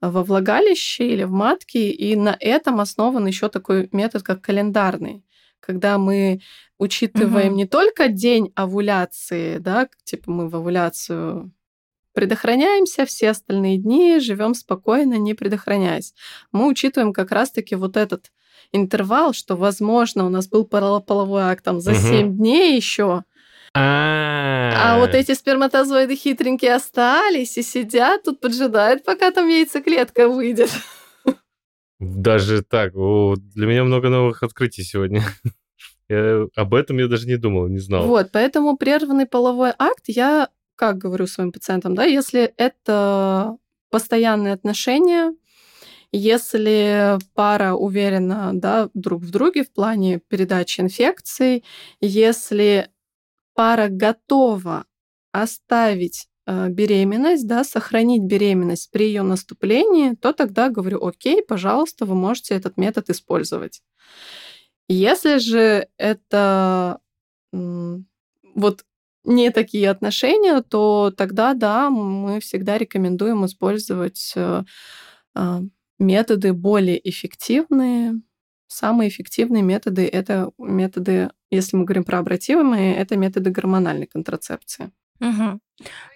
[0.00, 5.24] во влагалище или в матке, и на этом основан еще такой метод, как календарный,
[5.60, 6.40] когда мы
[6.78, 7.56] учитываем угу.
[7.56, 11.52] не только день овуляции, да, типа мы в овуляцию
[12.14, 16.14] предохраняемся, все остальные дни живем спокойно, не предохраняясь.
[16.52, 18.32] Мы учитываем как раз-таки вот этот
[18.72, 22.00] интервал, что, возможно, у нас был половой акт там за угу.
[22.00, 23.24] 7 дней еще,
[23.76, 30.70] а вот эти сперматозоиды хитренькие остались и сидят тут, поджидают, пока там яйцеклетка выйдет.
[31.98, 32.94] Даже так.
[32.94, 35.22] О, для меня много новых открытий сегодня.
[36.08, 38.06] Я, об этом я даже не думал, не знал.
[38.06, 43.56] Вот, поэтому прерванный половой акт я как говорю своим пациентам, да, если это
[43.90, 45.34] постоянные отношения,
[46.12, 51.64] если пара уверена да, друг в друге в плане передачи инфекций,
[52.00, 52.88] если
[53.54, 54.84] пара готова
[55.32, 62.14] оставить э, беременность, да, сохранить беременность при ее наступлении, то тогда говорю, окей, пожалуйста, вы
[62.14, 63.82] можете этот метод использовать.
[64.88, 67.00] Если же это
[67.52, 68.84] вот
[69.24, 74.62] не такие отношения, то тогда, да, мы всегда рекомендуем использовать э,
[75.34, 75.60] а,
[75.98, 78.20] методы более эффективные.
[78.66, 84.90] Самые эффективные методы— это методы, если мы говорим про обратимые, это методы гормональной контрацепции.
[85.20, 85.60] Угу.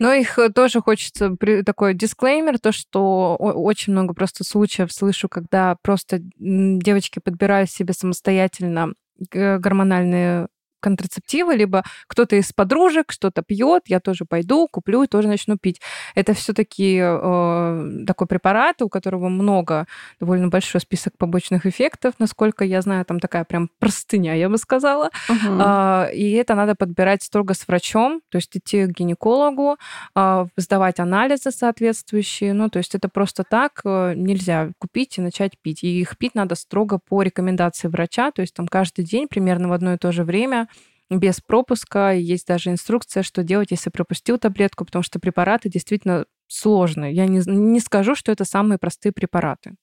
[0.01, 1.35] Но их э, тоже хочется
[1.65, 8.95] такой дисклеймер, то, что очень много просто случаев слышу, когда просто девочки подбирают себе самостоятельно
[9.31, 10.49] гормональные
[10.81, 15.81] контрацептивы, либо кто-то из подружек что-то пьет, я тоже пойду, куплю и тоже начну пить.
[16.15, 19.87] Это все-таки э, такой препарат, у которого много,
[20.21, 25.11] довольно большой список побочных эффектов, насколько я знаю, там такая прям простыня, я бы сказала.
[25.29, 26.09] Uh-huh.
[26.09, 29.77] Э, и это надо подбирать строго с врачом, то есть идти к гинекологу,
[30.15, 32.53] э, сдавать анализы соответствующие.
[32.53, 35.83] Ну, то есть это просто так э, нельзя купить и начать пить.
[35.85, 39.73] И их пить надо строго по рекомендации врача, то есть там каждый день примерно в
[39.73, 40.69] одно и то же время
[41.11, 42.13] без пропуска.
[42.13, 47.15] Есть даже инструкция, что делать, если пропустил таблетку, потому что препараты действительно сложные.
[47.15, 49.75] Я не, не скажу, что это самые простые препараты.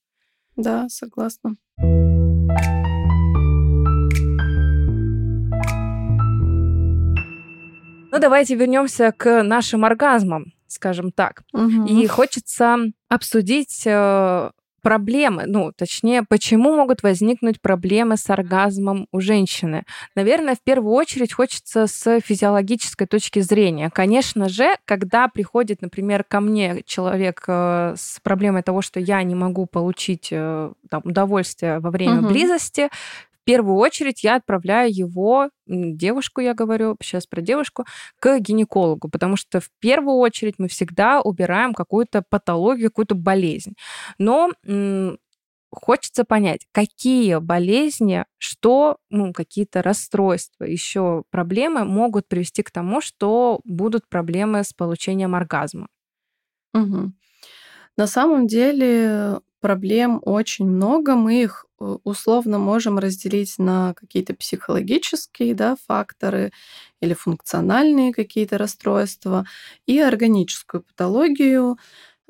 [0.55, 1.55] Да, согласна.
[8.11, 11.43] Ну, давайте вернемся к нашим оргазмам, скажем так.
[11.51, 11.85] Угу.
[11.85, 12.77] И хочется
[13.09, 14.51] обсудить э,
[14.85, 19.83] проблемы, ну, точнее, почему могут возникнуть проблемы с оргазмом у женщины?
[20.13, 23.89] Наверное, в первую очередь хочется с физиологической точки зрения.
[23.89, 29.33] Конечно же, когда приходит, например, ко мне человек э, с проблемой того, что я не
[29.33, 32.27] могу получить э, там, удовольствие во время угу.
[32.27, 32.89] близости,
[33.45, 37.85] первую очередь я отправляю его, девушку я говорю, сейчас про девушку,
[38.19, 43.75] к гинекологу, потому что в первую очередь мы всегда убираем какую-то патологию, какую-то болезнь.
[44.17, 44.49] Но
[45.71, 53.59] хочется понять, какие болезни, что, ну, какие-то расстройства, еще проблемы могут привести к тому, что
[53.63, 55.87] будут проблемы с получением оргазма.
[56.73, 57.11] Угу.
[57.97, 61.15] На самом деле проблем очень много.
[61.15, 66.51] Мы их условно можем разделить на какие-то психологические да, факторы
[67.01, 69.45] или функциональные какие-то расстройства
[69.85, 71.77] и органическую патологию.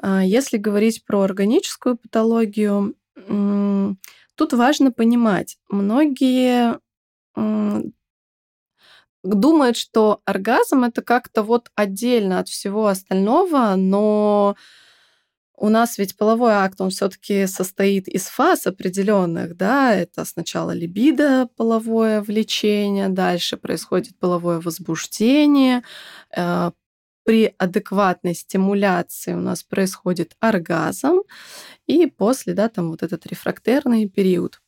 [0.01, 2.95] А, если говорить про органическую патологию,
[4.37, 6.79] Тут важно понимать, многие
[9.23, 14.55] думают, что оргазм это как-то вот отдельно от всего остального, но
[15.57, 21.49] у нас ведь половой акт, он все-таки состоит из фаз определенных, да, это сначала либидо,
[21.55, 25.83] половое влечение, дальше происходит половое возбуждение,
[26.35, 26.71] э,
[27.23, 31.21] при адекватной стимуляции у нас происходит оргазм,
[31.87, 34.61] и после, да, там вот этот рефрактерный период.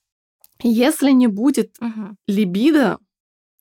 [0.64, 2.18] Если не будет угу.
[2.28, 2.98] либидо,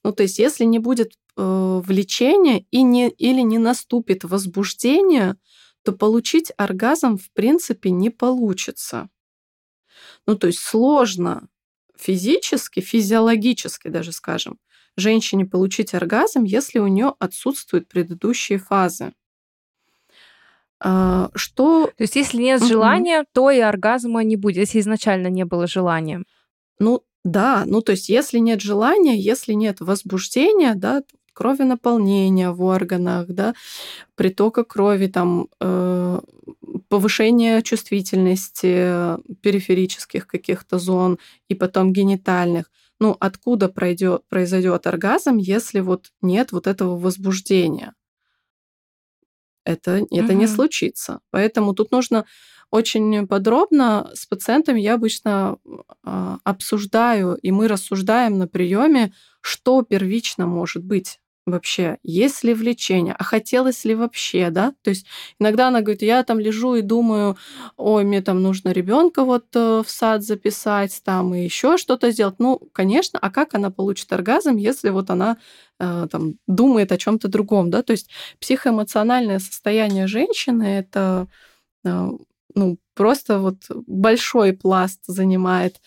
[0.02, 5.36] ну то есть если не будет э, влечения и не, или не наступит возбуждение,
[5.86, 9.08] то получить оргазм в принципе не получится.
[10.26, 11.48] Ну то есть сложно
[11.96, 14.58] физически, физиологически даже скажем,
[14.96, 19.12] женщине получить оргазм, если у нее отсутствуют предыдущие фазы.
[20.80, 21.86] А, что...
[21.96, 23.28] То есть если нет желания, mm-hmm.
[23.32, 26.24] то и оргазма не будет, если изначально не было желания.
[26.80, 31.04] Ну да, ну то есть если нет желания, если нет возбуждения, да,
[31.36, 33.54] крови наполнения в органах, да,
[34.14, 36.20] притока крови, там, э,
[36.88, 41.18] повышение чувствительности периферических каких-то зон
[41.50, 47.94] и потом генитальных– ну, откуда пройдет, произойдет оргазм, если вот нет вот этого возбуждения?
[49.64, 50.40] Это, это угу.
[50.40, 51.20] не случится.
[51.30, 52.24] Поэтому тут нужно
[52.70, 55.58] очень подробно с пациентами я обычно
[56.04, 63.14] э, обсуждаю, и мы рассуждаем на приеме, что первично может быть вообще, есть ли влечение,
[63.18, 64.74] а хотелось ли вообще, да?
[64.82, 65.06] То есть
[65.38, 67.36] иногда она говорит, я там лежу и думаю,
[67.76, 72.36] ой, мне там нужно ребенка вот э, в сад записать, там и еще что-то сделать.
[72.38, 75.36] Ну, конечно, а как она получит оргазм, если вот она
[75.78, 77.82] э, там думает о чем-то другом, да?
[77.82, 81.28] То есть психоэмоциональное состояние женщины это
[81.84, 82.08] э,
[82.56, 85.80] ну, просто вот большой пласт занимает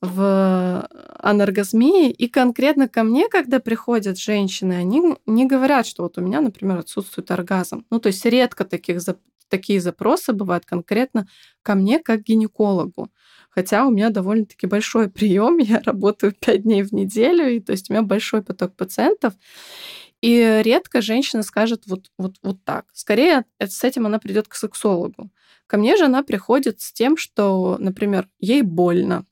[0.00, 2.10] в анаргазмии.
[2.10, 6.78] И конкретно ко мне, когда приходят женщины, они не говорят, что вот у меня, например,
[6.78, 7.84] отсутствует оргазм.
[7.90, 9.00] Ну, то есть редко таких,
[9.48, 11.26] такие запросы бывают конкретно
[11.62, 13.10] ко мне как гинекологу.
[13.50, 17.90] Хотя у меня довольно-таки большой прием, я работаю 5 дней в неделю, и то есть
[17.90, 19.34] у меня большой поток пациентов.
[20.22, 22.86] И редко женщина скажет вот, вот, вот так.
[22.94, 25.30] Скорее, с этим она придет к сексологу.
[25.66, 29.26] Ко мне же она приходит с тем, что, например, ей больно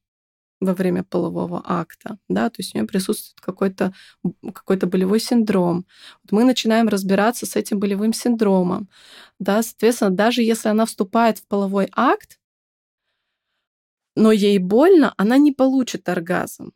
[0.61, 3.95] во время полового акта, да, то есть у нее присутствует какой-то
[4.55, 5.87] какой болевой синдром.
[6.23, 8.89] Вот мы начинаем разбираться с этим болевым синдромом,
[9.39, 12.39] да, соответственно, даже если она вступает в половой акт,
[14.17, 16.73] но ей больно, она не получит оргазм.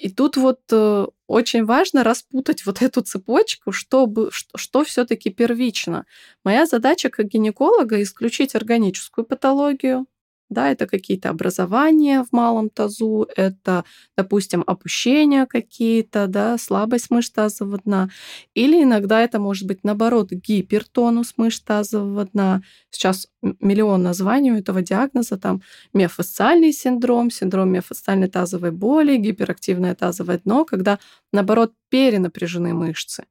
[0.00, 6.06] И тут вот э, очень важно распутать вот эту цепочку, чтобы, что, что все-таки первично.
[6.42, 10.06] Моя задача как гинеколога исключить органическую патологию,
[10.50, 13.84] да, это какие-то образования в малом тазу, это,
[14.16, 18.10] допустим, опущения какие-то, да, слабость мышц тазового дна.
[18.54, 22.62] Или иногда это может быть, наоборот, гипертонус мышц тазового дна.
[22.90, 23.28] Сейчас
[23.60, 25.62] миллион названий у этого диагноза, там
[25.94, 30.98] миофасциальный синдром, синдром миофасциальной тазовой боли, гиперактивное тазовое дно, когда,
[31.32, 33.24] наоборот, перенапряжены мышцы.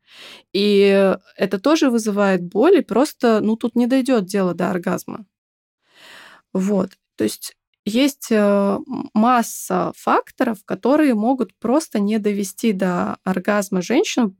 [0.54, 5.26] И это тоже вызывает боль, и просто, ну, тут не дойдет дело до оргазма.
[6.54, 6.92] Вот.
[7.20, 8.78] То есть есть э,
[9.14, 14.34] масса факторов, которые могут просто не довести до оргазма женщину,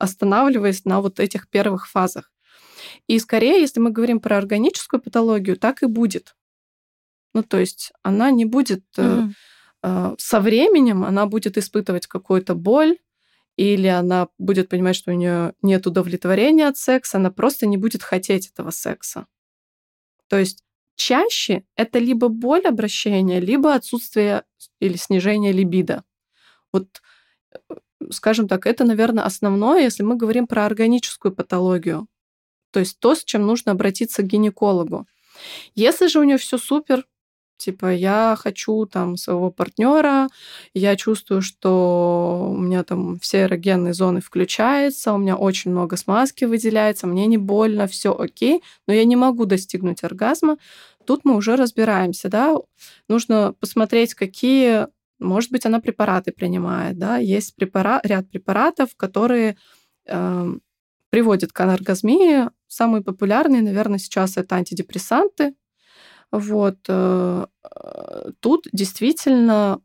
[0.00, 2.32] останавливаясь на вот этих первых фазах.
[3.06, 6.34] И скорее, если мы говорим про органическую патологию, так и будет.
[7.34, 10.16] Ну, то есть она не будет mm-hmm.
[10.18, 12.98] со временем, она будет испытывать какую-то боль,
[13.56, 18.02] или она будет понимать, что у нее нет удовлетворения от секса, она просто не будет
[18.02, 19.28] хотеть этого секса.
[20.26, 20.64] То есть
[21.02, 24.44] чаще это либо боль обращения, либо отсутствие
[24.80, 26.04] или снижение либидо.
[26.72, 27.02] Вот,
[27.52, 27.58] э,
[28.10, 32.06] скажем так, это, наверное, основное, если мы говорим про органическую патологию.
[32.72, 35.06] То есть то, с чем нужно обратиться к гинекологу.
[35.74, 37.04] Если же у нее все супер,
[37.62, 40.26] Типа, я хочу там своего партнера,
[40.74, 46.44] я чувствую, что у меня там все эрогенные зоны включаются, у меня очень много смазки
[46.44, 50.56] выделяется, мне не больно, все окей, но я не могу достигнуть оргазма.
[51.06, 52.56] Тут мы уже разбираемся, да,
[53.08, 54.88] нужно посмотреть, какие,
[55.18, 59.56] может быть, она препараты принимает, да, есть препарат, ряд препаратов, которые
[60.06, 60.52] э,
[61.10, 62.48] приводят к аноргазмии.
[62.68, 65.54] Самые популярные, наверное, сейчас это антидепрессанты,
[66.32, 66.78] вот.
[66.88, 67.46] Э,
[68.40, 69.80] тут действительно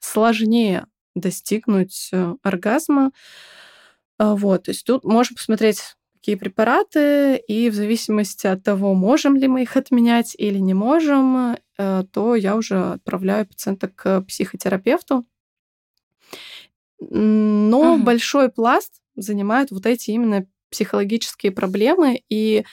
[0.00, 3.12] сложнее достигнуть э, оргазма.
[4.18, 4.64] А, вот.
[4.64, 9.62] То есть тут можно посмотреть какие препараты, и в зависимости от того, можем ли мы
[9.62, 15.26] их отменять или не можем, э, то я уже отправляю пациента к психотерапевту.
[17.00, 18.04] Но угу.
[18.04, 22.64] большой пласт занимают вот эти именно психологические проблемы, и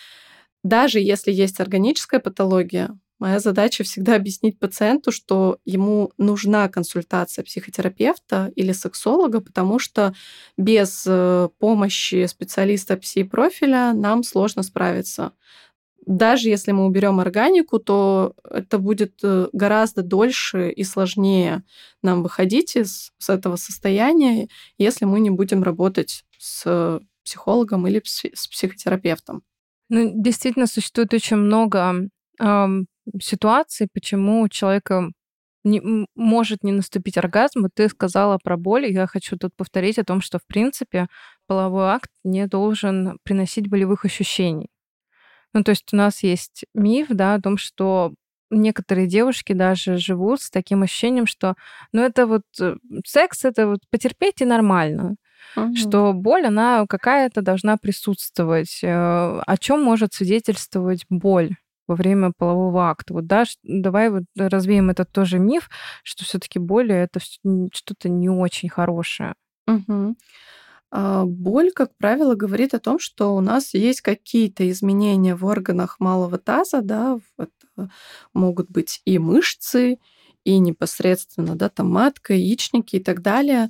[0.64, 8.52] даже если есть органическая патология, Моя задача всегда объяснить пациенту, что ему нужна консультация психотерапевта
[8.56, 10.14] или сексолога, потому что
[10.58, 15.34] без э, помощи специалиста пси-профиля нам сложно справиться.
[16.06, 21.64] Даже если мы уберем органику, то это будет э, гораздо дольше и сложнее
[22.02, 24.48] нам выходить из с этого состояния,
[24.78, 29.44] если мы не будем работать с психологом или с психотерапевтом.
[29.90, 32.10] Ну, действительно, существует очень много
[33.22, 35.12] ситуаций, почему у человека
[35.64, 37.62] не, может не наступить оргазм.
[37.62, 38.92] Вот ты сказала про боль.
[38.92, 41.08] Я хочу тут повторить о том, что, в принципе,
[41.48, 44.70] половой акт не должен приносить болевых ощущений.
[45.54, 48.14] Ну, то есть у нас есть миф, да, о том, что
[48.52, 51.56] некоторые девушки даже живут с таким ощущением, что,
[51.92, 55.16] ну, это вот э, секс, это вот потерпеть и нормально.
[55.56, 55.76] Угу.
[55.76, 58.80] Что боль, она какая-то должна присутствовать.
[58.84, 61.56] Э, о чем может свидетельствовать боль?
[61.90, 63.14] Во время полового акта.
[63.14, 65.70] Вот, да, давай вот развеем этот тоже миф,
[66.04, 69.34] что все-таки боль это что-то не очень хорошее.
[69.68, 70.16] Угу.
[70.92, 76.38] Боль, как правило, говорит о том, что у нас есть какие-то изменения в органах малого
[76.38, 77.90] таза, да, это
[78.34, 80.00] могут быть и мышцы,
[80.44, 83.70] и непосредственно, да, там матка, яичники и так далее,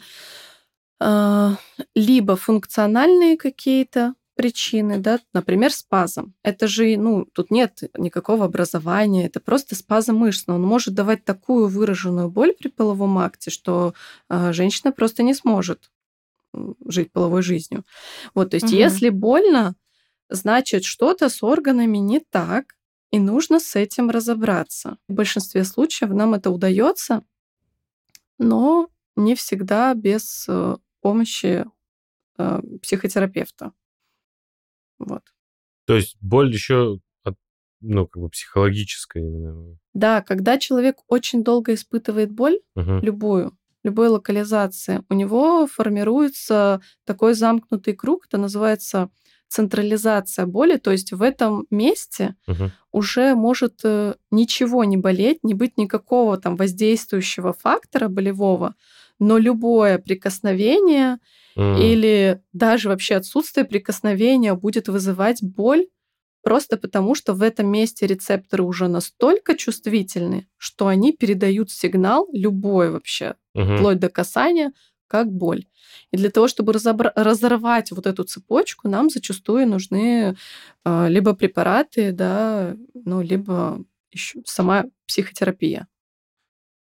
[1.02, 1.56] а,
[1.96, 6.34] либо функциональные какие-то причины, да, например, спазм.
[6.44, 11.26] Это же, ну, тут нет никакого образования, это просто спазм мышц, но он может давать
[11.26, 13.94] такую выраженную боль при половом акте, что
[14.30, 15.92] э, женщина просто не сможет
[16.88, 17.84] жить половой жизнью.
[18.34, 18.76] Вот, то есть, угу.
[18.76, 19.76] если больно,
[20.30, 22.76] значит, что-то с органами не так,
[23.12, 25.00] и нужно с этим разобраться.
[25.10, 27.24] В большинстве случаев нам это удается,
[28.38, 28.88] но
[29.18, 31.66] не всегда без э, помощи
[32.38, 33.74] э, психотерапевта.
[35.00, 35.24] Вот.
[35.86, 37.36] То есть боль еще от,
[37.82, 39.78] ну, как бы психологическая именно.
[39.94, 43.00] Да, когда человек очень долго испытывает боль, угу.
[43.02, 49.10] любую, любой локализации, у него формируется такой замкнутый круг, это называется
[49.48, 52.72] централизация боли, то есть в этом месте угу.
[52.92, 58.76] уже может э, ничего не болеть, не быть никакого там воздействующего фактора болевого,
[59.20, 61.20] но любое прикосновение
[61.56, 61.80] mm.
[61.82, 65.88] или даже вообще отсутствие прикосновения будет вызывать боль
[66.42, 72.92] просто потому, что в этом месте рецепторы уже настолько чувствительны, что они передают сигнал любой
[72.92, 73.78] вообще, mm-hmm.
[73.78, 74.72] вплоть до касания,
[75.08, 75.66] как боль.
[76.12, 80.36] И для того, чтобы разобра- разорвать вот эту цепочку, нам зачастую нужны
[80.86, 85.88] э, либо препараты, да, ну, либо еще сама психотерапия.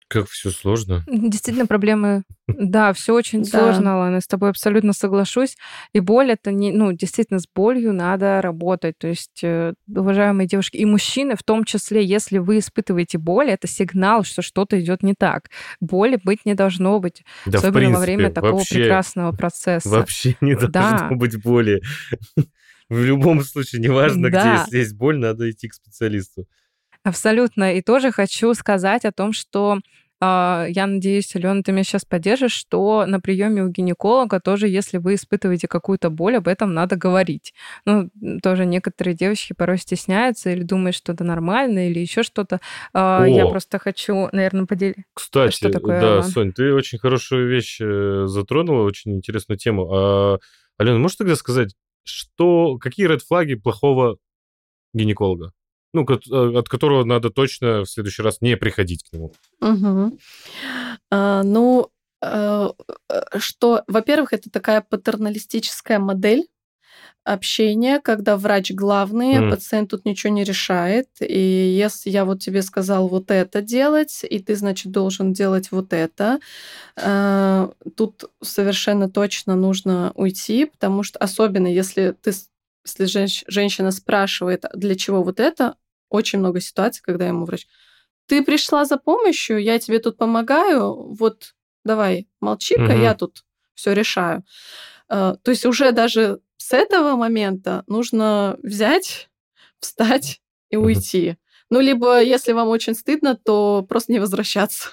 [0.07, 1.03] Как все сложно.
[1.07, 2.23] Действительно, проблемы...
[2.47, 5.57] Да, все очень сложно, Лана, с тобой абсолютно соглашусь.
[5.93, 6.71] И боль это не...
[6.71, 8.99] Ну, действительно, с болью надо работать.
[8.99, 13.67] То есть, э, уважаемые девушки и мужчины, в том числе, если вы испытываете боль, это
[13.67, 15.49] сигнал, что что-то идет не так.
[15.79, 17.23] Боли быть не должно быть.
[17.47, 19.89] Да, особенно принципе, во время такого вообще, прекрасного процесса.
[19.89, 21.09] Вообще не должно да.
[21.11, 21.81] быть боли.
[22.89, 24.39] В любом случае, неважно да.
[24.39, 26.45] где, если есть боль, надо идти к специалисту.
[27.05, 27.75] Абсолютно.
[27.75, 29.79] И тоже хочу сказать о том, что
[30.19, 34.97] а, я надеюсь, Алена, ты меня сейчас поддержишь, что на приеме у гинеколога тоже, если
[34.97, 37.53] вы испытываете какую-то боль, об этом надо говорить.
[37.85, 38.09] Ну,
[38.41, 42.59] тоже некоторые девочки порой стесняются или думают, что это нормально, или еще что-то.
[42.91, 45.03] А, О, я просто хочу, наверное, поделиться.
[45.13, 46.23] Кстати, что такое, да, Алан?
[46.23, 49.93] Сонь, ты очень хорошую вещь э, затронула, очень интересную тему.
[49.93, 50.39] А,
[50.79, 54.17] Алена, можешь тогда сказать, что, какие ред флаги плохого
[54.93, 55.51] гинеколога?
[55.95, 59.33] Ну, э, от которого надо точно в следующий раз не приходить к нему.
[59.61, 60.17] Угу.
[61.11, 61.89] А, ну,
[62.21, 62.69] э,
[63.09, 66.47] э, что, во-первых, это такая патерналистическая модель,
[67.23, 69.49] общение, когда врач главный, М.
[69.49, 71.07] пациент тут ничего не решает.
[71.19, 75.91] И если я вот тебе сказал вот это делать, и ты, значит, должен делать вот
[75.91, 76.39] это,
[76.97, 82.31] э, тут совершенно точно нужно уйти, потому что особенно если ты,
[82.85, 85.75] если женщ- женщина спрашивает, для чего вот это,
[86.15, 87.67] очень много ситуаций, когда ему врач,
[88.27, 91.53] ты пришла за помощью, я тебе тут помогаю, вот
[91.83, 93.01] давай, молчи-ка, Мгм.
[93.01, 93.43] я тут
[93.75, 94.43] все решаю.
[95.09, 99.29] Э, То есть уже даже с этого момента нужно взять,
[99.79, 100.41] встать
[100.71, 101.37] и уйти.
[101.69, 104.89] Ну, либо, если вам очень стыдно, то просто не возвращаться.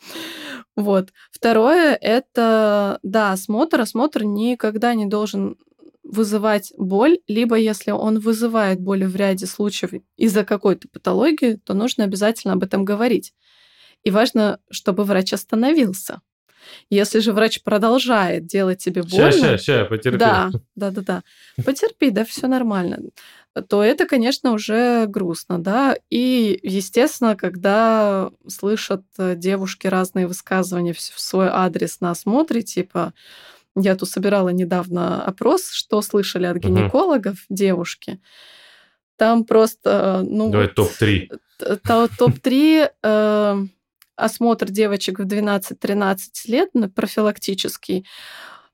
[0.76, 1.08] Вот.
[1.30, 3.80] Второе– это, да, осмотр.
[3.80, 5.56] Осмотр никогда не должен
[6.06, 12.04] вызывать боль, либо если он вызывает боль в ряде случаев из-за какой-то патологии, то нужно
[12.04, 13.34] обязательно об этом говорить.
[14.04, 16.20] И важно, чтобы врач остановился.
[16.90, 20.18] Если же врач продолжает делать тебе больно, Ща, ща, ща, потерпи.
[20.18, 21.22] да, да, да, да.
[21.64, 22.98] Потерпи, да, все нормально.
[23.68, 25.96] То это, конечно, уже грустно, да.
[26.10, 33.14] И, естественно, когда слышат э, девушки разные высказывания в свой адрес на осмотре, типа,
[33.76, 38.20] я тут собирала недавно опрос, что слышали от гинекологов девушки.
[39.16, 41.28] Там просто, э, ну, Давай вот, топ-3.
[41.58, 43.66] т- то- топ-3 э,
[44.16, 48.06] осмотр девочек в 12-13 лет профилактический.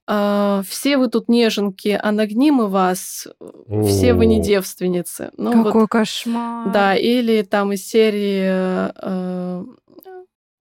[0.06, 5.30] А, все вы тут неженки, а нагним и вас, э, все вы не девственницы.
[5.36, 6.72] Ну, вот, Какой кошмар.
[6.72, 9.64] да, или там из серии э,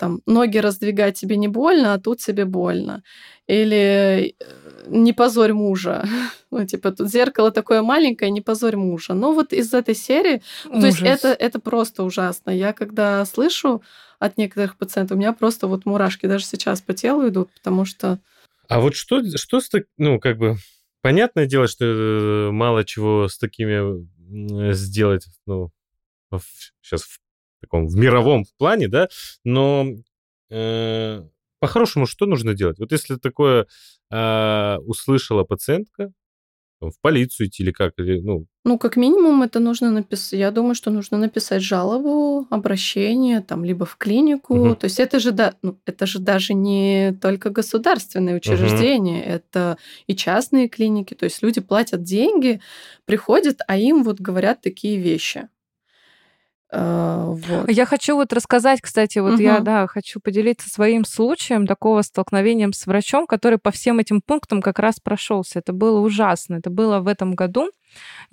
[0.01, 3.03] там ноги раздвигать тебе не больно, а тут тебе больно.
[3.45, 6.03] Или э, не позорь мужа.
[6.53, 9.13] Ну, типа, тут зеркало такое маленькое, не позорь мужа.
[9.13, 11.23] Ну, вот из этой серии ну, То есть Ужас.
[11.23, 12.51] это, это просто ужасно.
[12.51, 13.81] Я когда слышу
[14.19, 18.19] от некоторых пациентов, у меня просто вот мурашки даже сейчас по телу идут, потому что...
[18.67, 20.57] А вот что, что с так, ну, как бы,
[21.01, 25.71] понятное дело, что э, мало чего с такими м, сделать, ну,
[26.81, 27.20] сейчас в
[27.61, 29.07] таком, в мировом плане, да,
[29.43, 29.87] но
[30.49, 31.23] э,
[31.59, 32.79] по-хорошему что нужно делать?
[32.79, 33.67] Вот если такое
[34.11, 36.11] э, услышала пациентка,
[36.89, 40.39] в полицию идти или как, или, ну, Ну, как минимум, это нужно написать.
[40.39, 44.55] Я думаю, что нужно написать жалобу, обращение, там, либо в клинику.
[44.55, 44.75] Мгм.
[44.75, 50.15] То есть это же, да, ну, это же даже не только государственные учреждения, это и
[50.15, 51.13] частные клиники.
[51.13, 52.61] То есть люди платят деньги,
[53.05, 55.49] приходят, а им вот говорят такие вещи.
[56.71, 57.69] Э, Вот.
[57.69, 59.63] Я хочу вот рассказать, кстати, вот я, Мгм.
[59.63, 64.79] да, хочу поделиться своим случаем такого столкновения с врачом, который по всем этим пунктам как
[64.79, 65.59] раз прошелся.
[65.59, 66.55] Это было ужасно.
[66.55, 67.69] Это было в этом году.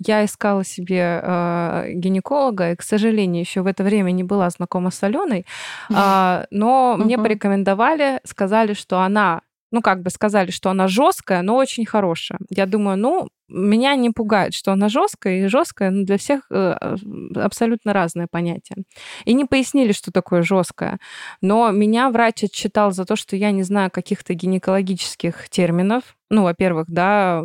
[0.05, 4.89] Я искала себе э, гинеколога, и, к сожалению, еще в это время не была знакома
[4.91, 5.45] с Аленой,
[5.93, 9.41] а, но мне порекомендовали, сказали, что она
[9.71, 12.39] ну, как бы сказали, что она жесткая, но очень хорошая.
[12.49, 16.95] Я думаю, ну, меня не пугает, что она жесткая, и жесткая ну, для всех э,
[17.35, 18.83] абсолютно разное понятие.
[19.25, 20.99] И не пояснили, что такое жесткое.
[21.41, 26.15] Но меня врач отчитал за то, что я не знаю каких-то гинекологических терминов.
[26.29, 27.43] Ну, во-первых, да,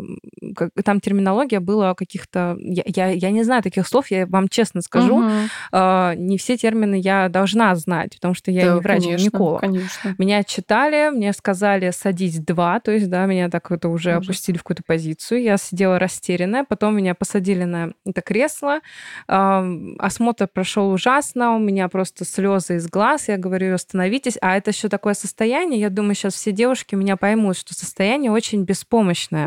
[0.54, 2.56] как- там терминология была каких-то...
[2.58, 5.18] Я, я, я не знаю таких слов, я вам честно скажу.
[5.18, 5.48] Мгм.
[5.72, 9.60] А, не все термины я должна знать, потому что я Да, не врач-гинеколог.
[9.60, 10.14] Конечно.
[10.18, 14.24] Меня отчитали, мне сказали садись два, то есть, да, меня так это уже Ужас.
[14.24, 15.42] опустили в какую-то позицию.
[15.42, 18.80] Я сидела растерянная, потом меня посадили на это кресло.
[19.26, 23.28] Ам, Осмотр прошел ужасно, у меня просто слезы из глаз.
[23.28, 24.36] Я говорю, остановитесь.
[24.40, 28.64] А это еще такое состояние, я думаю, сейчас все девушки меня поймут, что состояние очень
[28.74, 29.46] беспомощное.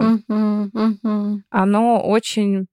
[1.50, 2.68] Оно очень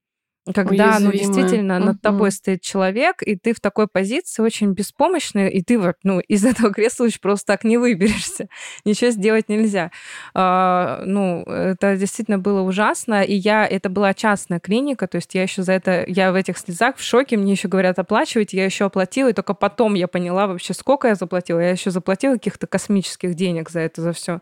[0.53, 5.63] когда, ну, действительно, над тобой стоит человек, и ты в такой позиции очень беспомощный, и
[5.63, 8.49] ты вот, ну, из этого кресла уж просто так не выберешься.
[8.85, 9.91] Ничего сделать нельзя.
[10.35, 15.43] А, ну, это действительно было ужасно, и я, это была частная клиника, то есть я
[15.43, 18.85] еще за это, я в этих слезах в шоке, мне еще говорят оплачивайте, я еще
[18.85, 21.61] оплатила, и только потом я поняла вообще, сколько я заплатила.
[21.61, 24.41] Я еще заплатила каких-то космических денег за это, за все.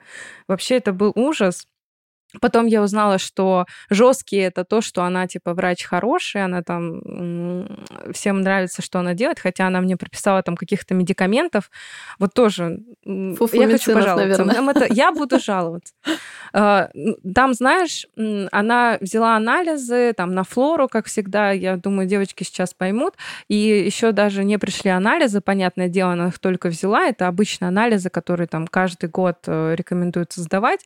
[0.48, 1.66] Вообще это был ужас.
[2.40, 7.00] Потом я узнала, что жесткий это то, что она типа врач хороший, она там
[8.12, 11.70] всем нравится, что она делает, хотя она мне прописала там каких-то медикаментов.
[12.18, 14.44] Вот тоже Фу-фу, я хочу пожаловаться.
[14.44, 14.74] наверное.
[14.74, 15.94] Это- я буду жаловаться.
[16.52, 16.88] А,
[17.34, 18.06] Там, знаешь,
[18.50, 21.50] она взяла анализы там на флору, как всегда.
[21.50, 23.14] Я думаю, девочки сейчас поймут.
[23.48, 27.06] И еще даже не пришли анализы, понятное дело, она их только взяла.
[27.06, 30.80] Это обычные анализы, которые там каждый год э, рекомендуется сдавать.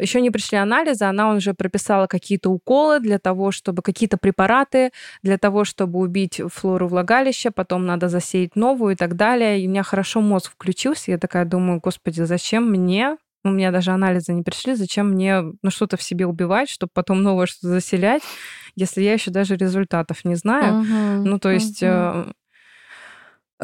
[0.00, 4.90] Еще не пришли анализы, она уже прописала какие-то уколы для того, чтобы какие-то препараты
[5.22, 9.60] для того, чтобы убить флору влагалища, потом надо засеять новую и так далее.
[9.60, 11.10] И у меня хорошо мозг включился.
[11.10, 15.70] Я такая думаю, господи, зачем мне у меня даже анализы не пришли, зачем мне ну,
[15.70, 18.22] что-то в себе убивать, чтобы потом новое что-то заселять,
[18.76, 20.84] если я еще даже результатов не знаю.
[20.84, 22.32] Uh-huh, ну, то есть uh-huh.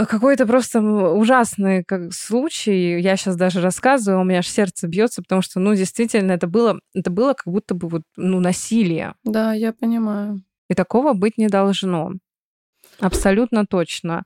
[0.05, 3.01] Какой-то просто ужасный как, случай.
[3.01, 6.79] Я сейчас даже рассказываю, у меня аж сердце бьется, потому что, ну, действительно, это было,
[6.95, 9.15] это было как будто бы вот, ну, насилие.
[9.25, 10.43] Да, я понимаю.
[10.69, 12.13] И такого быть не должно.
[13.01, 14.25] Абсолютно точно.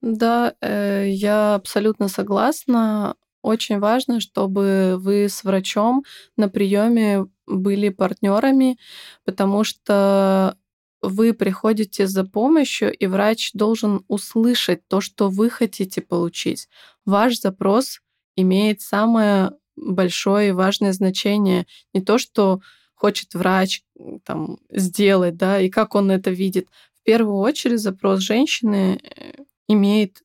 [0.00, 3.16] Да, э, я абсолютно согласна.
[3.42, 6.04] Очень важно, чтобы вы с врачом
[6.36, 8.78] на приеме были партнерами,
[9.24, 10.56] потому что
[11.08, 16.68] вы приходите за помощью, и врач должен услышать то, что вы хотите получить.
[17.04, 18.00] Ваш запрос
[18.36, 21.66] имеет самое большое и важное значение.
[21.94, 22.60] Не то, что
[22.94, 23.82] хочет врач
[24.24, 26.68] там, сделать, да, и как он это видит.
[27.00, 29.32] В первую очередь запрос женщины э,
[29.68, 30.22] имеет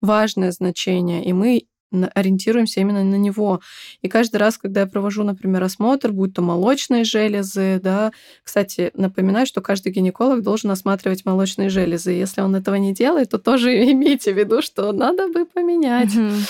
[0.00, 1.66] важное значение, и мы
[2.14, 3.60] ориентируемся именно на него.
[4.02, 8.12] И каждый раз, когда я провожу, например, осмотр, будь то молочные железы, да,
[8.42, 12.12] кстати, напоминаю, что каждый гинеколог должен осматривать молочные железы.
[12.12, 16.14] Если он этого не делает, то тоже имейте в виду, что надо бы поменять.
[16.14, 16.40] Mm-hmm.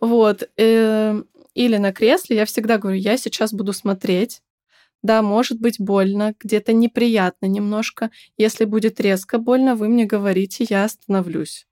[0.00, 0.48] Вот.
[0.56, 1.22] Э,
[1.54, 4.42] или на кресле я всегда говорю, я сейчас буду смотреть,
[5.02, 8.10] да, может быть больно, где-то неприятно немножко.
[8.36, 11.66] Если будет резко больно, вы мне говорите, я остановлюсь.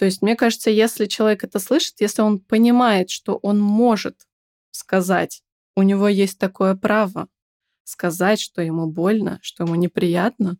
[0.00, 4.26] То есть, мне кажется, если человек это слышит, если он понимает, что он может
[4.70, 5.42] сказать,
[5.76, 7.28] у него есть такое право
[7.84, 10.56] сказать, что ему больно, что ему неприятно,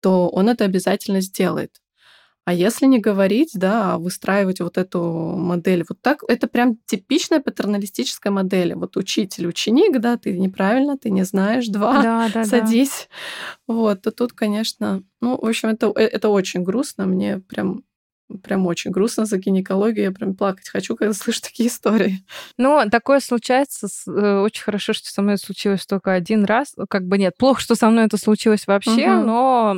[0.00, 1.80] то он это обязательно сделает.
[2.44, 7.38] А если не говорить, да, а выстраивать вот эту модель вот так, это прям типичная
[7.38, 8.74] патерналистическая модель.
[8.74, 13.08] Вот учитель, ученик, да, ты неправильно, ты не знаешь, два, да, да, садись.
[13.68, 13.74] Да.
[13.74, 17.84] Вот, то тут, конечно, ну, в общем, это, э, это очень грустно, мне прям
[18.38, 22.24] прям очень грустно за гинекологию, я прям плакать хочу, когда слышу такие истории.
[22.58, 27.18] Ну, такое случается, э, очень хорошо, что со мной случилось только один раз, как бы
[27.18, 29.26] нет, плохо, что со мной это случилось вообще, угу.
[29.26, 29.76] но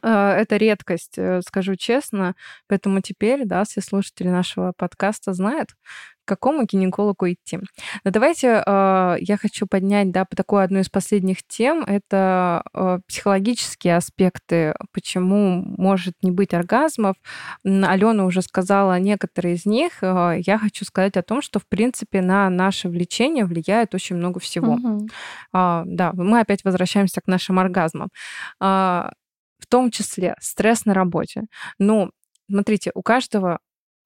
[0.00, 2.34] а, это редкость, э, скажу честно.
[2.68, 5.70] Поэтому теперь, да, все слушатели нашего подкаста знают,
[6.24, 7.58] к какому гинекологу идти.
[8.04, 11.82] Но давайте э, я хочу поднять, да, по такой одной из последних тем.
[11.84, 17.16] Это э, психологические аспекты, почему может не быть оргазмов.
[17.64, 20.02] Алена уже сказала некоторые из них.
[20.02, 24.40] Э, я хочу сказать о том, что, в принципе, на наше влечение влияет очень много
[24.40, 24.74] всего.
[24.74, 25.08] Угу.
[25.54, 28.08] Э, да, мы опять возвращаемся к нашим оргазмам.
[28.60, 29.08] Э,
[29.58, 31.42] в том числе стресс на работе.
[31.78, 32.10] Ну,
[32.50, 33.60] смотрите, у каждого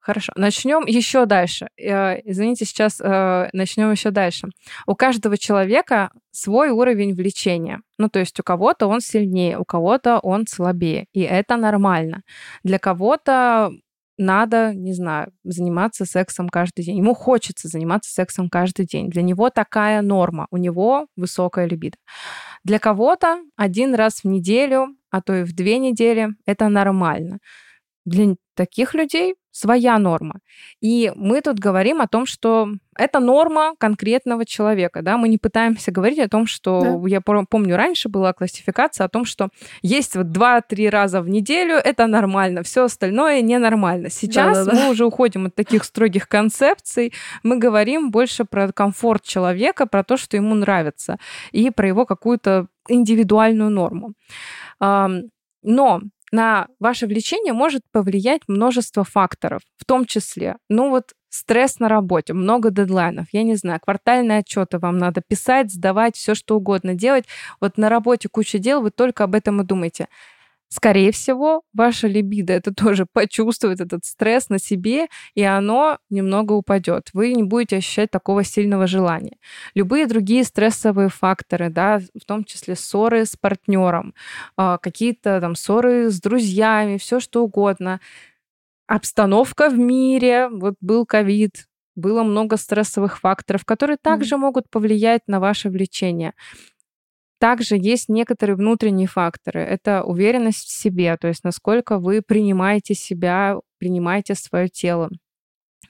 [0.07, 0.33] Хорошо.
[0.37, 1.67] Начнем еще дальше.
[1.77, 4.47] Э, извините, сейчас э, начнем еще дальше.
[4.87, 7.81] У каждого человека свой уровень влечения.
[7.99, 11.07] Ну, то есть у кого-то он сильнее, у кого-то он слабее.
[11.13, 12.23] И это нормально.
[12.63, 13.73] Для кого-то
[14.17, 16.99] надо, не знаю, заниматься сексом каждый день.
[16.99, 19.11] Ему хочется заниматься сексом каждый день.
[19.11, 20.47] Для него такая норма.
[20.53, 21.97] У него высокая либидо.
[22.63, 27.39] Для кого-то один раз в неделю а то и в две недели, это нормально.
[28.05, 30.41] Для таких людей своя норма.
[30.81, 35.03] И мы тут говорим о том, что это норма конкретного человека.
[35.03, 35.17] Да?
[35.17, 36.81] Мы не пытаемся говорить о том, что...
[36.81, 37.09] Да.
[37.09, 39.49] Я помню, раньше была классификация о том, что
[39.83, 44.11] есть вот 2-3 раза в неделю, это нормально, все остальное ненормально.
[44.11, 44.79] Сейчас Да-да-да.
[44.79, 50.17] мы уже уходим от таких строгих концепций, мы говорим больше про комфорт человека, про то,
[50.17, 51.17] что ему нравится,
[51.53, 54.13] и про его какую-то индивидуальную норму.
[55.63, 56.01] Но
[56.33, 62.33] на ваше влечение может повлиять множество факторов, в том числе, ну вот стресс на работе,
[62.33, 67.27] много дедлайнов, я не знаю, квартальные отчеты вам надо писать, сдавать, все что угодно делать.
[67.61, 70.09] Вот на работе куча дел, вы только об этом и думаете
[70.69, 77.11] скорее всего, ваша либидо это тоже почувствует этот стресс на себе, и оно немного упадет.
[77.12, 79.37] Вы не будете ощущать такого сильного желания.
[79.75, 84.14] Любые другие стрессовые факторы, да, в том числе ссоры с партнером,
[84.57, 88.01] а, какие-то там ссоры с друзьями, все что угодно.
[88.87, 94.39] Обстановка в мире, вот был ковид, было много стрессовых факторов, которые также mm-hmm.
[94.39, 96.35] могут повлиять на ваше влечение.
[97.39, 99.61] Также есть некоторые внутренние факторы.
[99.61, 105.11] Это уверенность в себе, то есть насколько вы принимаете себя, принимаете свое тело.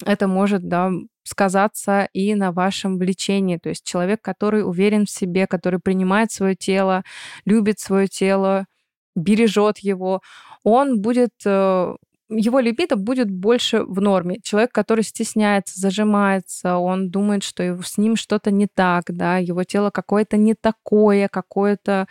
[0.05, 0.91] Это может да,
[1.23, 3.59] сказаться и на вашем влечении.
[3.59, 7.03] То есть человек, который уверен в себе, который принимает свое тело,
[7.45, 8.67] любит свое тело,
[9.15, 10.21] бережет его,
[10.63, 11.95] он будет э,
[12.29, 14.41] его либидо будет больше в норме.
[14.43, 19.91] Человек, который стесняется, зажимается, он думает, что с ним что-то не так, да, его тело
[19.91, 22.07] какое-то не такое, какое-то,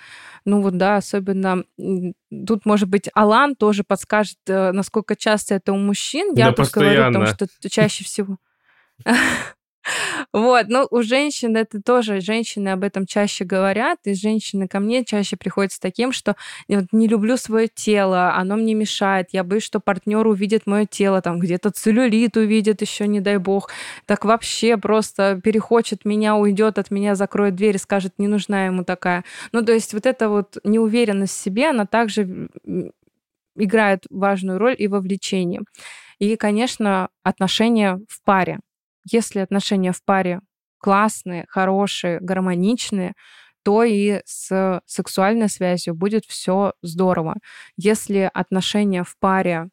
[0.45, 1.63] ну вот, да, особенно
[2.47, 6.33] тут, может быть, Алан тоже подскажет, э, насколько часто это у мужчин.
[6.35, 7.11] Я да, тут постоянно.
[7.11, 8.37] говорю, потому что чаще всего...
[10.33, 15.03] Вот, ну, у женщин это тоже, женщины об этом чаще говорят, и женщины ко мне
[15.05, 16.35] чаще приходят с таким, что
[16.67, 21.21] вот, не люблю свое тело, оно мне мешает, я боюсь, что партнер увидит мое тело,
[21.21, 23.69] там где-то целлюлит увидит еще, не дай бог,
[24.05, 28.83] так вообще просто перехочет меня, уйдет от меня, закроет дверь и скажет, не нужна ему
[28.83, 29.23] такая.
[29.51, 32.49] Ну, то есть вот эта вот неуверенность в себе, она также
[33.55, 35.61] играет важную роль и вовлечение.
[36.19, 38.59] И, конечно, отношения в паре.
[39.05, 40.41] Если отношения в паре
[40.79, 43.13] классные, хорошие, гармоничные,
[43.63, 47.35] то и с сексуальной связью будет все здорово.
[47.77, 49.69] Если отношения в паре,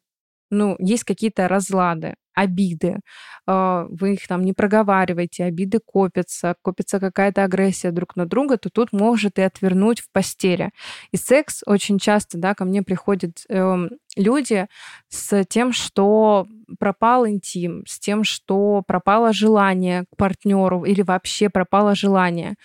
[0.51, 2.99] ну, есть какие-то разлады, обиды,
[3.45, 8.69] а, вы их там не проговариваете, обиды копятся, копится какая-то агрессия друг на друга, то
[8.69, 10.71] тут может и отвернуть в постели.
[11.11, 14.67] И секс очень часто, да, ко мне приходят э, люди
[15.09, 16.47] с тем, что
[16.79, 22.55] пропал интим, с тем, что пропало желание к партнеру или вообще пропало желание.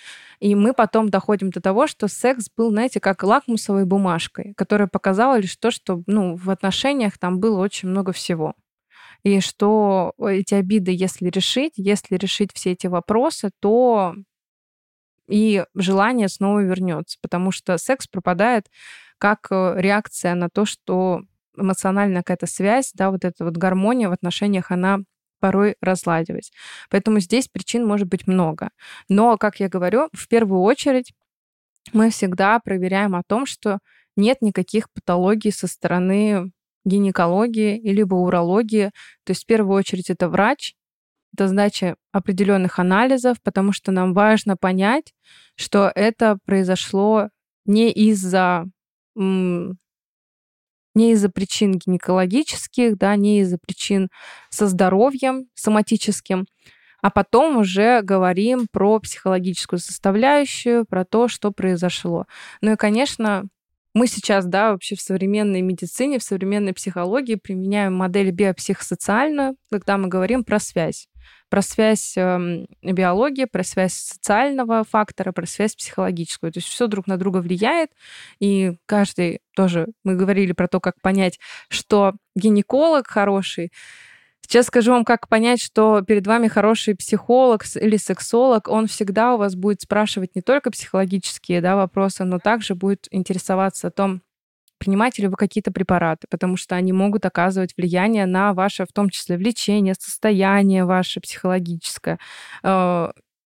[0.41, 5.39] И мы потом доходим до того, что секс был, знаете, как лакмусовой бумажкой, которая показала
[5.39, 8.55] лишь то, что ну, в отношениях там было очень много всего
[9.37, 14.15] и что эти обиды, если решить, если решить все эти вопросы, то
[15.29, 18.67] и желание снова вернется, потому что секс пропадает
[19.19, 21.23] как э, реакция на то, что
[21.57, 25.01] эмоциональная какая-то связь, да, вот эта вот гармония в отношениях, она
[25.41, 26.51] порой разладилась.
[26.91, 28.71] Поэтому здесь причин может быть много.
[29.09, 31.13] Но, как я говорю, в первую очередь
[31.93, 33.79] мы всегда проверяем о том, что
[34.17, 36.51] нет никаких патологий со стороны
[36.89, 38.91] гинекологии или урологии.
[39.25, 40.75] То есть в первую очередь это врач,
[41.35, 45.13] это сдача определенных анализов, потому что нам важно понять,
[45.55, 47.29] что это произошло
[47.67, 48.65] не из-за
[49.15, 54.09] не из-за причин гинекологических, да, не из-за причин
[54.51, 56.47] со здоровьем соматическим,
[57.01, 62.27] а потом уже говорим про психологическую составляющую, про то, что произошло.
[62.61, 63.45] Ну и, конечно,
[63.95, 70.09] мы сейчас, да, вообще в современной медицине, в современной психологии применяем модель биопсихосоциальную, когда мы
[70.09, 71.09] говорим про связь
[71.49, 76.53] про связь э, биологии, про связь социального фактора, про связь психологическую.
[76.53, 77.91] То есть все друг на друга влияет,
[78.39, 83.73] и каждый тоже, мы говорили про то, как понять, что гинеколог хороший,
[84.49, 88.69] Сейчас скажу вам, как понять, что перед вами хороший психолог или сексолог.
[88.69, 93.89] Он всегда у вас будет спрашивать не только психологические да, вопросы, но также будет интересоваться
[93.89, 94.23] о том,
[94.79, 99.11] принимаете ли вы какие-то препараты, потому что они могут оказывать влияние на ваше, в том
[99.11, 102.19] числе, влечение, состояние ваше психологическое.
[102.63, 103.11] Э,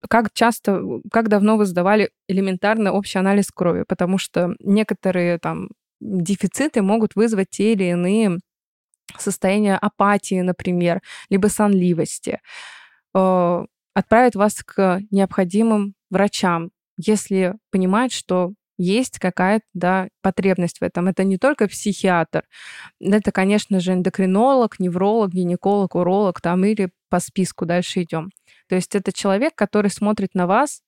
[0.10, 5.70] как часто, как давно вы сдавали элементарный общий анализ крови, потому что некоторые там
[6.02, 8.40] дефициты могут вызвать те или иные
[9.18, 12.40] состояние апатии, например, либо сонливости,
[13.14, 21.08] э, отправит вас к необходимым врачам, если понимает, что есть какая-то да, потребность в этом.
[21.08, 22.44] Это не только психиатр,
[23.00, 28.32] это, конечно же, эндокринолог, невролог, гинеколог, уролог там или по списку дальше идем.
[28.68, 30.82] То есть это человек, который смотрит на вас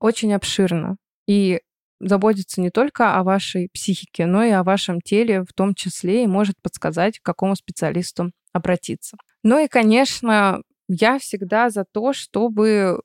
[0.00, 0.96] очень обширно.
[1.26, 1.60] И
[2.06, 6.28] заботится не только о вашей психике, но и о вашем теле в том числе и
[6.28, 9.16] может подсказать, к какому специалисту обратиться.
[9.42, 13.00] Ну и, конечно, я всегда за то, чтобы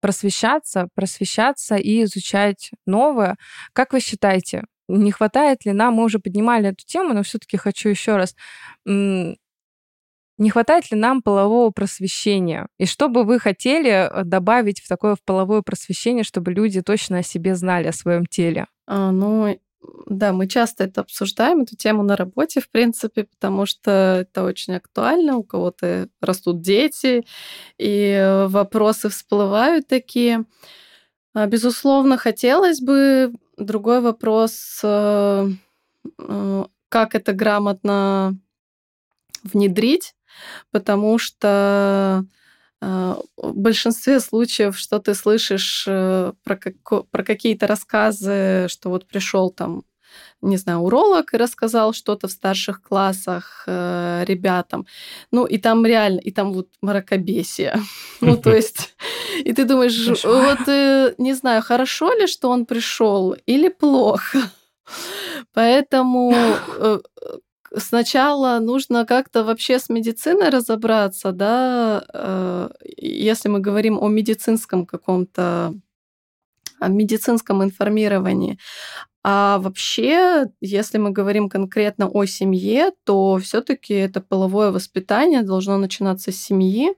[0.00, 3.36] просвещаться, просвещаться и изучать новое.
[3.72, 7.88] Как вы считаете, не хватает ли нам, мы уже поднимали эту тему, но все-таки хочу
[7.88, 8.34] еще раз,
[10.38, 12.66] не хватает ли нам полового просвещения?
[12.78, 17.18] И что бы вы хотели э, добавить в такое в половое просвещение, чтобы люди точно
[17.18, 18.66] о себе знали, о своем теле?
[18.86, 19.58] А, ну,
[20.06, 24.74] да, мы часто это обсуждаем, эту тему на работе, в принципе, потому что это очень
[24.74, 25.36] актуально.
[25.36, 27.24] У кого-то растут дети,
[27.78, 30.44] и вопросы всплывают такие.
[31.34, 33.32] А, безусловно, хотелось бы.
[33.56, 35.48] Другой вопрос, э,
[36.18, 38.36] э, как это грамотно
[39.44, 40.14] внедрить
[40.70, 42.24] потому что
[42.80, 49.06] а, в большинстве случаев, что ты слышишь э, про, как, про какие-то рассказы, что вот
[49.06, 49.84] пришел там
[50.42, 54.86] не знаю, уролог и рассказал что-то в старших классах э, ребятам.
[55.32, 57.80] Ну, и там реально, и там вот мракобесие.
[58.20, 58.94] Ну, то есть,
[59.44, 64.38] и ты думаешь, вот, э, не знаю, хорошо ли, что он пришел или плохо.
[65.54, 66.34] Поэтому
[66.78, 66.98] э,
[67.76, 75.74] сначала нужно как-то вообще с медициной разобраться, да, э, если мы говорим о медицинском каком-то
[76.80, 78.58] о медицинском информировании.
[79.22, 86.30] А вообще, если мы говорим конкретно о семье, то все-таки это половое воспитание должно начинаться
[86.30, 86.94] с семьи,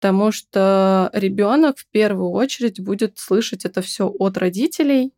[0.00, 5.12] потому что ребенок в первую очередь будет слышать это все от родителей,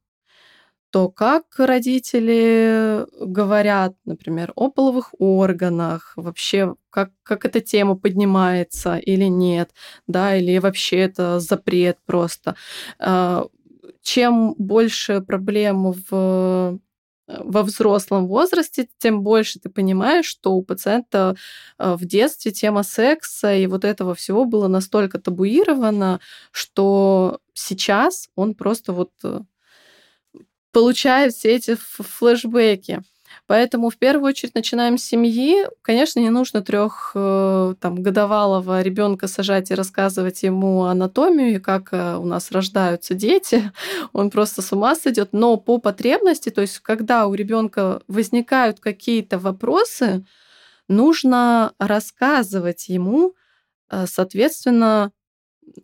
[0.90, 9.24] то как родители говорят, например, о половых органах, вообще как, как эта тема поднимается или
[9.24, 9.70] нет,
[10.06, 12.56] да, или вообще это запрет просто.
[12.98, 13.46] А,
[14.02, 16.78] чем больше проблем в
[17.28, 21.36] во взрослом возрасте, тем больше ты понимаешь, что у пациента
[21.78, 26.20] э, в детстве тема секса и вот этого всего было настолько табуировано,
[26.52, 29.10] что сейчас он просто вот
[30.78, 33.02] получает все эти флешбеки.
[33.48, 35.66] Поэтому в первую очередь начинаем с семьи.
[35.82, 41.88] Конечно, не нужно трех э, там годовалого ребенка сажать и рассказывать ему анатомию и как
[41.92, 43.72] э, у нас рождаются дети.
[44.12, 45.30] Он просто с ума сойдет.
[45.32, 50.24] Но по потребности, то есть когда у ребенка возникают какие-то вопросы,
[50.86, 53.34] нужно рассказывать ему,
[53.90, 55.10] э, соответственно,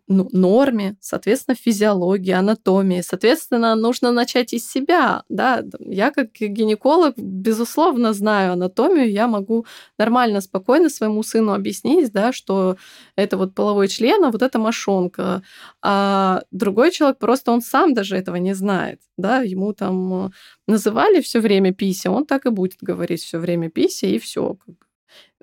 [0.07, 3.01] ну, норме, соответственно, физиологии, анатомии.
[3.01, 5.23] Соответственно, нужно начать из себя.
[5.29, 5.63] Да?
[5.79, 9.65] Я как гинеколог, безусловно, знаю анатомию, я могу
[9.97, 12.77] нормально, спокойно своему сыну объяснить, да, что
[13.15, 15.41] это вот половой член, а вот это мошонка.
[15.81, 19.01] А другой человек просто он сам даже этого не знает.
[19.17, 19.41] Да?
[19.41, 20.31] Ему там
[20.67, 24.57] называли все время пися, он так и будет говорить все время пися, и все.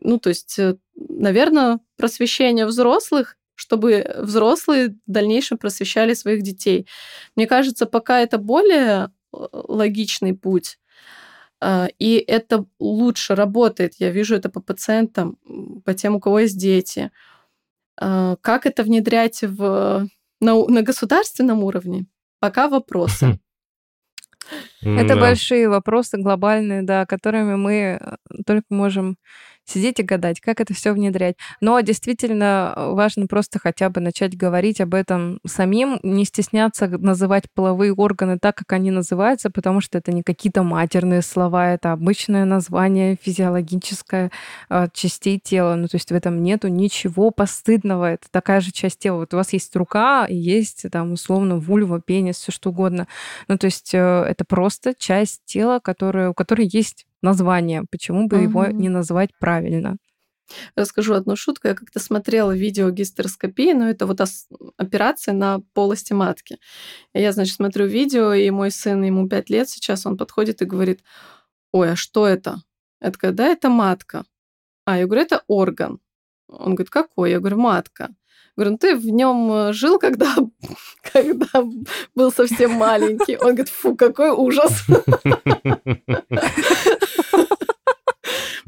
[0.05, 6.87] Ну, то есть, э, наверное, просвещение взрослых чтобы взрослые в дальнейшем просвещали своих детей.
[7.37, 10.79] Мне кажется, пока это более э, логичный путь,
[11.61, 13.95] э, и это лучше работает.
[13.99, 15.39] Я вижу это по пациентам,
[15.85, 17.11] по тем, у кого есть дети.
[18.01, 20.09] Э, как это внедрять в,
[20.41, 22.07] на, на государственном уровне?
[22.41, 23.39] Пока вопросы.
[24.81, 28.01] Это большие вопросы глобальные, да, которыми мы
[28.45, 29.17] только можем
[29.73, 31.37] сидеть и гадать, как это все внедрять.
[31.61, 37.45] Но действительно э, важно просто хотя бы начать говорить об этом самим, не стесняться называть
[37.55, 42.45] половые органы так, как они называются, потому что это не какие-то матерные слова, это обычное
[42.45, 44.31] название физиологическое
[44.69, 45.75] э, частей тела.
[45.75, 48.13] Ну, то есть в этом нету ничего постыдного.
[48.13, 49.19] Это такая же часть тела.
[49.19, 53.07] Вот у вас есть рука, есть там условно вульва, пенис, все что угодно.
[53.49, 57.85] Ну, то есть э, это просто часть тела, которая, у которой есть название.
[57.91, 58.43] Почему бы угу.
[58.43, 59.97] его не назвать правильно?
[60.77, 61.69] Расскажу одну шутку.
[61.69, 64.21] Я как-то смотрела видео гистероскопии, но это вот
[64.77, 66.59] операция на полости матки.
[67.15, 71.03] Я, значит, смотрю видео, и мой сын, ему 5 лет сейчас, он подходит и говорит,
[71.73, 72.63] ой, а что это?
[73.01, 74.25] Это когда это матка.
[74.85, 76.01] А, я говорю, это орган.
[76.49, 77.31] Он говорит, какой?
[77.31, 78.11] Я говорю, матка.
[78.57, 80.35] Говорю, ну ты в нем э, жил, когда,
[81.13, 81.65] когда
[82.15, 83.37] был совсем маленький.
[83.37, 84.85] Он говорит, фу, какой ужас.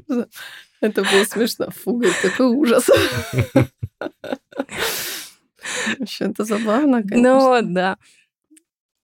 [0.81, 1.69] Это было смешно.
[1.71, 2.89] Фу, говорит, какой ужас.
[5.99, 7.63] Вообще, это забавно, конечно.
[7.63, 7.97] Ну, да.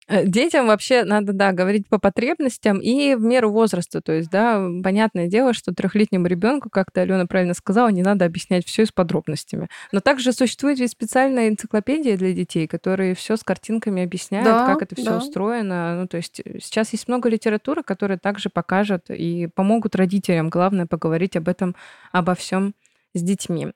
[0.07, 4.01] Э, детям вообще надо, да, говорить по потребностям и в меру возраста.
[4.01, 8.25] То есть, да, понятное дело, что трехлетнему ребенку, как то Алена правильно сказала, не надо
[8.25, 9.67] объяснять все с подробностями.
[9.91, 14.81] Но также существует ведь специальная энциклопедия для детей, которые все с картинками объясняют, да, как
[14.81, 15.17] это все да.
[15.17, 16.01] устроено.
[16.01, 20.49] Ну, то есть э, сейчас есть много литературы, которая также покажет и помогут родителям.
[20.49, 21.75] Главное поговорить об этом,
[22.13, 22.73] обо всем
[23.13, 23.73] с детьми.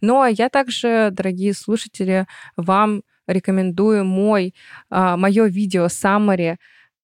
[0.00, 2.26] Ну, а я также, дорогие слушатели,
[2.56, 4.54] вам рекомендую мой,
[4.90, 6.56] а, мое видео summary,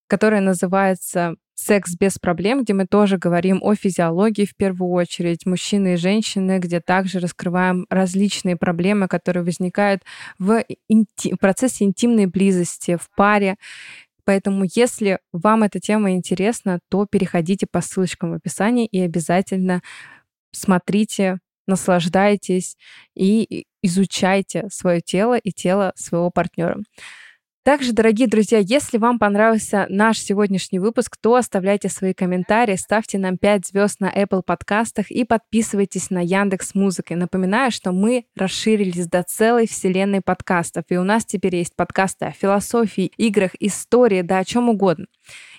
[0.09, 5.95] которое называется «Секс без проблем», где мы тоже говорим о физиологии в первую очередь, мужчины
[5.95, 10.03] и женщины, где также раскрываем различные проблемы, которые возникают
[10.39, 13.57] в, инти- в процессе интимной близости, в паре.
[14.25, 19.81] Поэтому, если вам эта тема интересна, то переходите по ссылочкам в описании и обязательно
[20.53, 22.77] смотрите наслаждайтесь
[23.15, 26.79] и изучайте свое тело и тело своего партнера.
[27.67, 33.39] Также, дорогие друзья, если вам понравился наш сегодняшний выпуск, то оставляйте свои комментарии, ставьте нам
[33.39, 37.17] 5 звезд на Apple подкастах и подписывайтесь на Яндекс Музыкой.
[37.17, 42.31] Напоминаю, что мы расширились до целой вселенной подкастов, и у нас теперь есть подкасты о
[42.31, 45.07] философии, играх, истории, да о чем угодно.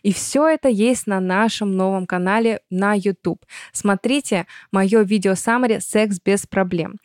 [0.03, 3.45] И все это есть на нашем новом канале на YouTube.
[3.71, 6.97] Смотрите мое видео summary «Секс без проблем».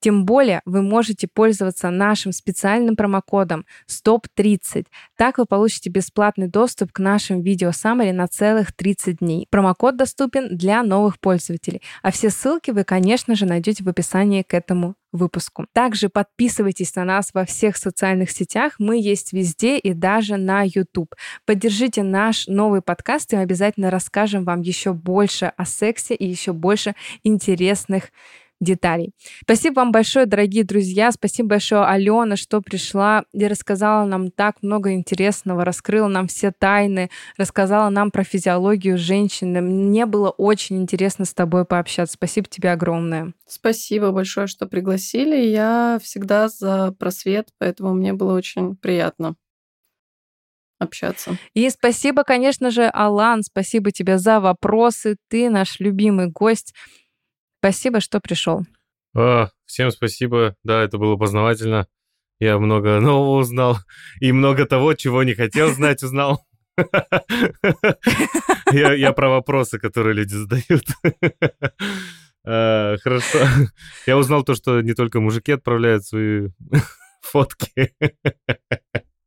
[0.00, 4.86] Тем более вы можете пользоваться нашим специальным промокодом STOP30.
[5.16, 9.46] Так вы получите бесплатный доступ к нашим видео summary на целых 30 дней.
[9.50, 11.82] Промокод доступен для новых пользователей.
[12.02, 15.66] А все ссылки вы, конечно же, найдете в описании к этому выпуску.
[15.72, 18.74] Также подписывайтесь на нас во всех социальных сетях.
[18.78, 21.14] Мы есть везде и даже на YouTube.
[21.46, 26.52] Поддержите наш новый подкаст, и мы обязательно расскажем вам еще больше о сексе и еще
[26.52, 28.10] больше интересных
[28.60, 29.12] деталей.
[29.42, 31.10] Спасибо вам большое, дорогие друзья.
[31.12, 37.10] Спасибо большое, Алена, что пришла и рассказала нам так много интересного, раскрыла нам все тайны,
[37.36, 39.60] рассказала нам про физиологию женщины.
[39.60, 42.14] Мне было очень интересно с тобой пообщаться.
[42.14, 43.32] Спасибо тебе огромное.
[43.46, 45.36] Спасибо большое, что пригласили.
[45.36, 49.34] Я всегда за просвет, поэтому мне было очень приятно
[50.80, 51.36] общаться.
[51.54, 55.16] И спасибо, конечно же, Алан, спасибо тебе за вопросы.
[55.28, 56.74] Ты наш любимый гость.
[57.60, 58.62] Спасибо, что пришел.
[59.14, 60.56] А, всем спасибо.
[60.64, 61.86] Да, это было познавательно.
[62.38, 63.78] Я много нового узнал.
[64.20, 66.46] И много того, чего не хотел знать, узнал.
[68.72, 70.86] Я, про вопросы, которые люди задают.
[72.42, 73.38] А, хорошо.
[74.06, 76.48] Я узнал то, что не только мужики отправляют свои
[77.20, 77.92] фотки.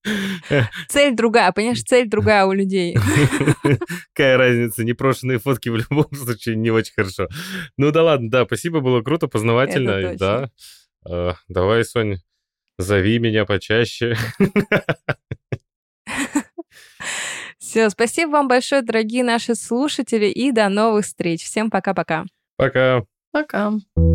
[0.90, 2.96] Цель другая, понимаешь, цель другая у людей.
[4.14, 7.28] Какая разница, непрошенные фотки в любом случае не очень хорошо.
[7.78, 10.16] Ну да ладно, да, спасибо, было круто, познавательно.
[10.16, 10.50] Да,
[11.08, 12.20] а, давай, Соня,
[12.78, 14.16] зови меня почаще.
[17.58, 21.44] Все, спасибо вам большое, дорогие наши слушатели, и до новых встреч.
[21.44, 22.26] Всем пока-пока.
[22.58, 23.04] Пока.
[23.32, 23.72] Пока.
[23.72, 24.13] пока.